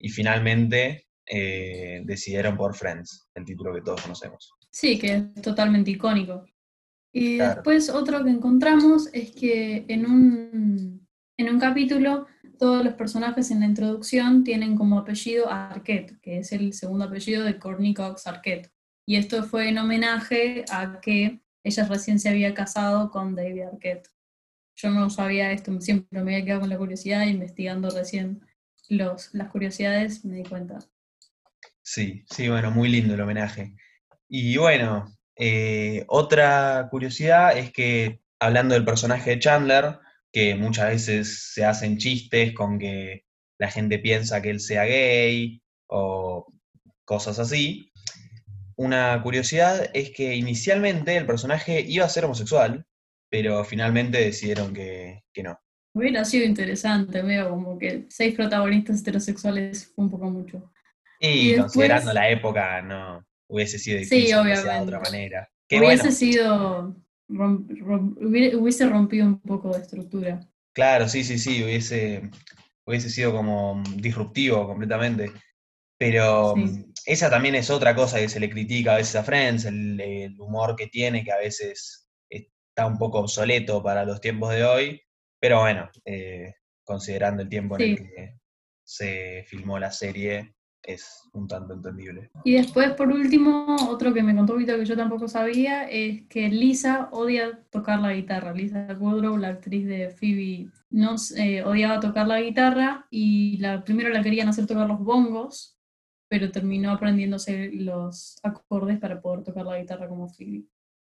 Y 0.00 0.10
finalmente 0.10 1.07
eh, 1.30 2.02
decidieron 2.04 2.56
por 2.56 2.74
Friends, 2.74 3.28
el 3.34 3.44
título 3.44 3.74
que 3.74 3.82
todos 3.82 4.00
conocemos. 4.02 4.52
Sí, 4.70 4.98
que 4.98 5.14
es 5.34 5.42
totalmente 5.42 5.90
icónico. 5.90 6.44
Y 7.12 7.36
Claro. 7.36 7.54
después 7.56 7.90
otro 7.90 8.22
que 8.24 8.30
encontramos 8.30 9.08
es 9.12 9.32
que 9.32 9.84
en 9.88 10.06
un, 10.06 11.06
en 11.36 11.48
un 11.48 11.58
capítulo 11.58 12.26
todos 12.58 12.84
los 12.84 12.94
personajes 12.94 13.50
en 13.50 13.60
la 13.60 13.66
introducción 13.66 14.44
tienen 14.44 14.76
como 14.76 14.98
apellido 14.98 15.48
Arquette, 15.50 16.20
que 16.20 16.38
es 16.38 16.52
el 16.52 16.72
segundo 16.72 17.04
apellido 17.06 17.44
de 17.44 17.58
Courtney 17.58 17.94
Cox 17.94 18.26
Arquette. 18.26 18.70
Y 19.06 19.16
esto 19.16 19.42
fue 19.44 19.68
en 19.68 19.78
homenaje 19.78 20.64
a 20.70 21.00
que 21.00 21.40
ella 21.64 21.86
recién 21.86 22.18
se 22.18 22.28
había 22.28 22.52
casado 22.54 23.10
con 23.10 23.34
David 23.34 23.62
Arquette. 23.72 24.08
Yo 24.76 24.90
no 24.90 25.08
sabía 25.10 25.50
esto, 25.52 25.80
siempre 25.80 26.22
me 26.22 26.34
había 26.34 26.44
quedado 26.44 26.60
con 26.60 26.70
la 26.70 26.78
curiosidad, 26.78 27.26
investigando 27.26 27.90
recién 27.90 28.40
los, 28.88 29.34
las 29.34 29.48
curiosidades 29.50 30.24
me 30.24 30.36
di 30.36 30.44
cuenta. 30.44 30.78
Sí, 31.90 32.22
sí, 32.28 32.50
bueno, 32.50 32.70
muy 32.70 32.90
lindo 32.90 33.14
el 33.14 33.20
homenaje. 33.22 33.74
Y 34.28 34.58
bueno, 34.58 35.06
eh, 35.34 36.04
otra 36.08 36.86
curiosidad 36.90 37.56
es 37.56 37.72
que, 37.72 38.20
hablando 38.38 38.74
del 38.74 38.84
personaje 38.84 39.30
de 39.30 39.38
Chandler, 39.38 39.98
que 40.30 40.54
muchas 40.54 40.90
veces 40.90 41.50
se 41.54 41.64
hacen 41.64 41.96
chistes 41.96 42.52
con 42.52 42.78
que 42.78 43.24
la 43.58 43.70
gente 43.70 43.98
piensa 43.98 44.42
que 44.42 44.50
él 44.50 44.60
sea 44.60 44.84
gay 44.84 45.62
o 45.86 46.52
cosas 47.06 47.38
así, 47.38 47.90
una 48.76 49.22
curiosidad 49.22 49.88
es 49.94 50.10
que 50.10 50.36
inicialmente 50.36 51.16
el 51.16 51.24
personaje 51.24 51.80
iba 51.80 52.04
a 52.04 52.10
ser 52.10 52.26
homosexual, 52.26 52.84
pero 53.30 53.64
finalmente 53.64 54.18
decidieron 54.18 54.74
que, 54.74 55.24
que 55.32 55.42
no. 55.42 55.58
Hubiera 55.94 56.26
sido 56.26 56.44
interesante, 56.44 57.22
veo 57.22 57.48
como 57.48 57.78
que 57.78 58.04
seis 58.10 58.34
protagonistas 58.34 59.00
heterosexuales 59.00 59.90
fue 59.94 60.04
un 60.04 60.10
poco 60.10 60.28
mucho. 60.28 60.70
Y, 61.20 61.26
Y 61.28 61.46
después- 61.48 61.60
considerando 61.72 62.12
la 62.12 62.30
época, 62.30 62.82
no 62.82 63.24
hubiese 63.48 63.78
sido 63.78 63.98
Sí, 63.98 64.04
difícil 64.04 64.20
que 64.24 64.28
sea 64.28 64.36
de 64.42 64.42
obviamente. 64.52 64.82
otra 64.96 65.00
manera. 65.00 65.48
Que 65.68 65.78
hubiese 65.80 66.02
bueno, 66.02 66.12
sido, 66.16 66.96
hubiese 68.58 68.86
rompido 68.88 69.26
un 69.26 69.40
poco 69.40 69.72
de 69.74 69.82
estructura. 69.82 70.40
Claro, 70.74 71.08
sí, 71.08 71.24
sí, 71.24 71.38
sí, 71.38 71.62
hubiese, 71.62 72.30
hubiese 72.86 73.10
sido 73.10 73.32
como 73.32 73.82
disruptivo 73.96 74.66
completamente. 74.66 75.32
Pero 75.98 76.54
Sí. 76.54 76.60
mm, 76.62 76.92
esa 77.06 77.30
también 77.30 77.54
es 77.56 77.70
otra 77.70 77.94
cosa 77.94 78.18
que 78.18 78.28
se 78.28 78.38
le 78.40 78.48
critica 78.50 78.94
a 78.94 78.98
veces 78.98 79.16
a 79.16 79.24
Friends, 79.24 79.64
el, 79.64 80.00
el 80.00 80.40
humor 80.40 80.76
que 80.76 80.86
tiene, 80.86 81.24
que 81.24 81.32
a 81.32 81.38
veces 81.38 82.08
está 82.30 82.86
un 82.86 82.98
poco 82.98 83.18
obsoleto 83.20 83.82
para 83.82 84.04
los 84.04 84.20
tiempos 84.20 84.50
de 84.54 84.64
hoy. 84.64 85.02
Pero 85.40 85.60
bueno, 85.60 85.90
eh, 86.04 86.54
considerando 86.84 87.42
el 87.42 87.48
tiempo 87.48 87.76
en 87.76 87.82
el 87.82 87.96
Sí. 87.98 88.04
que 88.04 88.34
se 88.84 89.44
filmó 89.48 89.78
la 89.78 89.90
serie, 89.90 90.54
es 90.88 91.28
un 91.34 91.46
tanto 91.46 91.74
entendible. 91.74 92.30
Y 92.44 92.54
después, 92.54 92.92
por 92.92 93.08
último, 93.08 93.76
otro 93.90 94.14
que 94.14 94.22
me 94.22 94.34
contó 94.34 94.56
Vito 94.56 94.74
que 94.74 94.86
yo 94.86 94.96
tampoco 94.96 95.28
sabía 95.28 95.84
es 95.88 96.26
que 96.28 96.48
Lisa 96.48 97.10
odia 97.12 97.60
tocar 97.70 98.00
la 98.00 98.14
guitarra. 98.14 98.54
Lisa 98.54 98.88
Kudrow, 98.98 99.36
la 99.36 99.48
actriz 99.48 99.86
de 99.86 100.08
Phoebe, 100.08 100.70
no, 100.88 101.16
eh, 101.36 101.62
odiaba 101.62 102.00
tocar 102.00 102.26
la 102.26 102.40
guitarra 102.40 103.06
y 103.10 103.58
la, 103.58 103.84
primero 103.84 104.08
la 104.08 104.22
querían 104.22 104.48
hacer 104.48 104.66
tocar 104.66 104.88
los 104.88 104.98
bongos, 105.00 105.78
pero 106.26 106.50
terminó 106.50 106.90
aprendiéndose 106.92 107.70
los 107.74 108.38
acordes 108.42 108.98
para 108.98 109.20
poder 109.20 109.44
tocar 109.44 109.66
la 109.66 109.78
guitarra 109.78 110.08
como 110.08 110.28
Phoebe. 110.30 110.64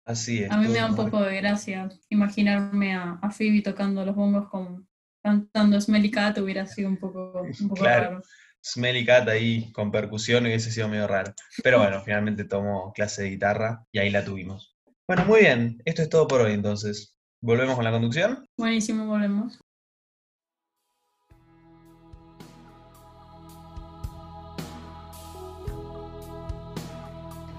Así 0.06 0.44
es. 0.44 0.50
A 0.50 0.56
mí 0.56 0.68
me 0.68 0.78
da 0.78 0.86
un 0.86 0.96
poco 0.96 1.20
de 1.20 1.36
gracia 1.36 1.90
imaginarme 2.08 2.94
a, 2.94 3.18
a 3.20 3.30
Phoebe 3.30 3.60
tocando 3.60 4.02
los 4.02 4.16
bongos 4.16 4.48
con, 4.48 4.88
cantando 5.22 5.78
Smelly 5.78 6.10
Cat, 6.10 6.38
hubiera 6.38 6.64
sido 6.64 6.88
un 6.88 6.96
poco, 6.96 7.42
un 7.42 7.68
poco 7.68 7.82
Claro. 7.82 8.10
raro. 8.10 8.22
Smelly 8.62 9.04
Cat 9.04 9.28
ahí 9.28 9.70
con 9.72 9.90
percusión 9.90 10.46
hubiese 10.46 10.70
sido 10.70 10.88
medio 10.88 11.06
raro. 11.06 11.32
Pero 11.62 11.78
bueno, 11.78 12.00
finalmente 12.04 12.44
tomó 12.44 12.92
clase 12.92 13.22
de 13.22 13.30
guitarra 13.30 13.84
y 13.92 13.98
ahí 13.98 14.10
la 14.10 14.24
tuvimos. 14.24 14.76
Bueno, 15.06 15.24
muy 15.24 15.40
bien. 15.40 15.80
Esto 15.84 16.02
es 16.02 16.08
todo 16.08 16.28
por 16.28 16.40
hoy 16.40 16.52
entonces. 16.52 17.14
¿Volvemos 17.40 17.76
con 17.76 17.84
la 17.84 17.92
conducción? 17.92 18.44
Buenísimo, 18.56 19.06
volvemos. 19.06 19.58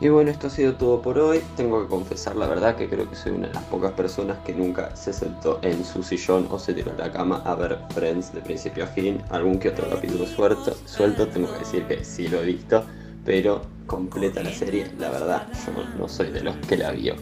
Y 0.01 0.07
bueno, 0.07 0.31
esto 0.31 0.47
ha 0.47 0.49
sido 0.49 0.75
todo 0.75 1.01
por 1.01 1.19
hoy. 1.19 1.41
Tengo 1.57 1.81
que 1.81 1.89
confesar 1.89 2.37
la 2.37 2.47
verdad 2.47 2.77
que 2.77 2.87
creo 2.87 3.09
que 3.09 3.17
soy 3.17 3.33
una 3.33 3.47
de 3.47 3.53
las 3.53 3.63
pocas 3.65 3.91
personas 3.91 4.37
que 4.45 4.53
nunca 4.53 4.95
se 4.95 5.11
sentó 5.11 5.59
en 5.61 5.83
su 5.83 6.03
sillón 6.03 6.47
o 6.49 6.57
se 6.57 6.73
tiró 6.73 6.93
a 6.93 6.95
la 6.95 7.11
cama 7.11 7.41
a 7.45 7.53
ver 7.55 7.77
Friends 7.93 8.33
de 8.33 8.39
principio 8.39 8.85
a 8.85 8.87
fin. 8.87 9.21
Algún 9.29 9.59
que 9.59 9.69
otro 9.69 9.89
capítulo 9.89 10.25
suelto, 10.25 10.73
suelto 10.85 11.27
tengo 11.27 11.51
que 11.51 11.59
decir 11.59 11.83
que 11.83 12.05
sí 12.05 12.29
lo 12.29 12.41
he 12.41 12.45
visto, 12.45 12.85
pero 13.25 13.61
completa 13.87 14.41
la 14.41 14.51
serie, 14.51 14.89
la 14.97 15.09
verdad, 15.09 15.47
yo 15.65 15.83
no 15.97 16.07
soy 16.07 16.31
de 16.31 16.43
los 16.43 16.55
que 16.57 16.77
la 16.77 16.91
vio. 16.91 17.15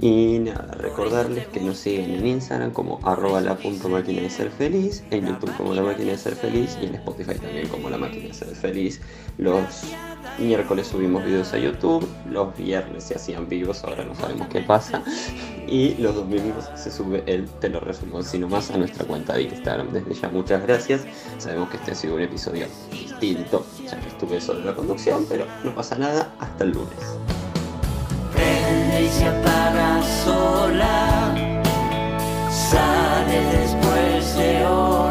Y 0.00 0.38
nada, 0.38 0.76
recordarles 0.78 1.48
que 1.48 1.60
nos 1.60 1.78
siguen 1.78 2.12
en 2.12 2.26
Instagram 2.26 2.70
como 2.70 3.00
arroba 3.02 3.40
la 3.40 3.56
punto 3.56 3.88
máquina 3.88 4.22
de 4.22 4.30
ser 4.30 4.50
feliz, 4.50 5.02
en 5.10 5.26
YouTube 5.26 5.56
como 5.56 5.74
la 5.74 5.82
máquina 5.82 6.12
de 6.12 6.18
ser 6.18 6.36
feliz 6.36 6.78
y 6.80 6.86
en 6.86 6.94
Spotify 6.94 7.34
también 7.34 7.66
como 7.66 7.90
la 7.90 7.98
máquina 7.98 8.28
de 8.28 8.34
ser 8.34 8.54
feliz. 8.54 9.00
Los 9.38 9.64
miércoles 10.38 10.86
subimos 10.86 11.24
videos 11.24 11.52
a 11.52 11.58
YouTube, 11.58 12.08
los 12.30 12.56
viernes 12.56 13.04
se 13.04 13.16
hacían 13.16 13.48
vivos, 13.48 13.82
ahora 13.82 14.04
no 14.04 14.14
sabemos 14.14 14.46
qué 14.48 14.60
pasa. 14.60 15.02
Y 15.70 15.96
los 15.96 16.14
domingos 16.14 16.64
se 16.76 16.90
sube 16.90 17.22
el 17.26 17.46
Te 17.46 17.68
lo 17.68 17.78
resumo 17.80 18.20
así 18.20 18.38
nomás 18.38 18.70
a 18.70 18.78
nuestra 18.78 19.04
cuenta 19.04 19.34
de 19.34 19.42
Instagram. 19.42 19.92
Desde 19.92 20.14
ya 20.14 20.30
muchas 20.30 20.62
gracias. 20.62 21.02
Sabemos 21.36 21.68
que 21.68 21.76
este 21.76 21.90
ha 21.90 21.94
sido 21.94 22.14
un 22.14 22.22
episodio 22.22 22.64
distinto, 22.90 23.66
ya 23.84 24.00
que 24.00 24.08
estuve 24.08 24.40
solo 24.40 24.60
en 24.60 24.66
la 24.66 24.74
conducción, 24.74 25.26
pero 25.28 25.44
no 25.64 25.74
pasa 25.74 25.98
nada, 25.98 26.34
hasta 26.38 26.64
el 26.64 26.70
lunes. 26.70 27.18
Sola, 30.24 31.34
sale 32.50 33.40
después 33.52 34.36
de 34.36 34.64
hora. 34.66 35.07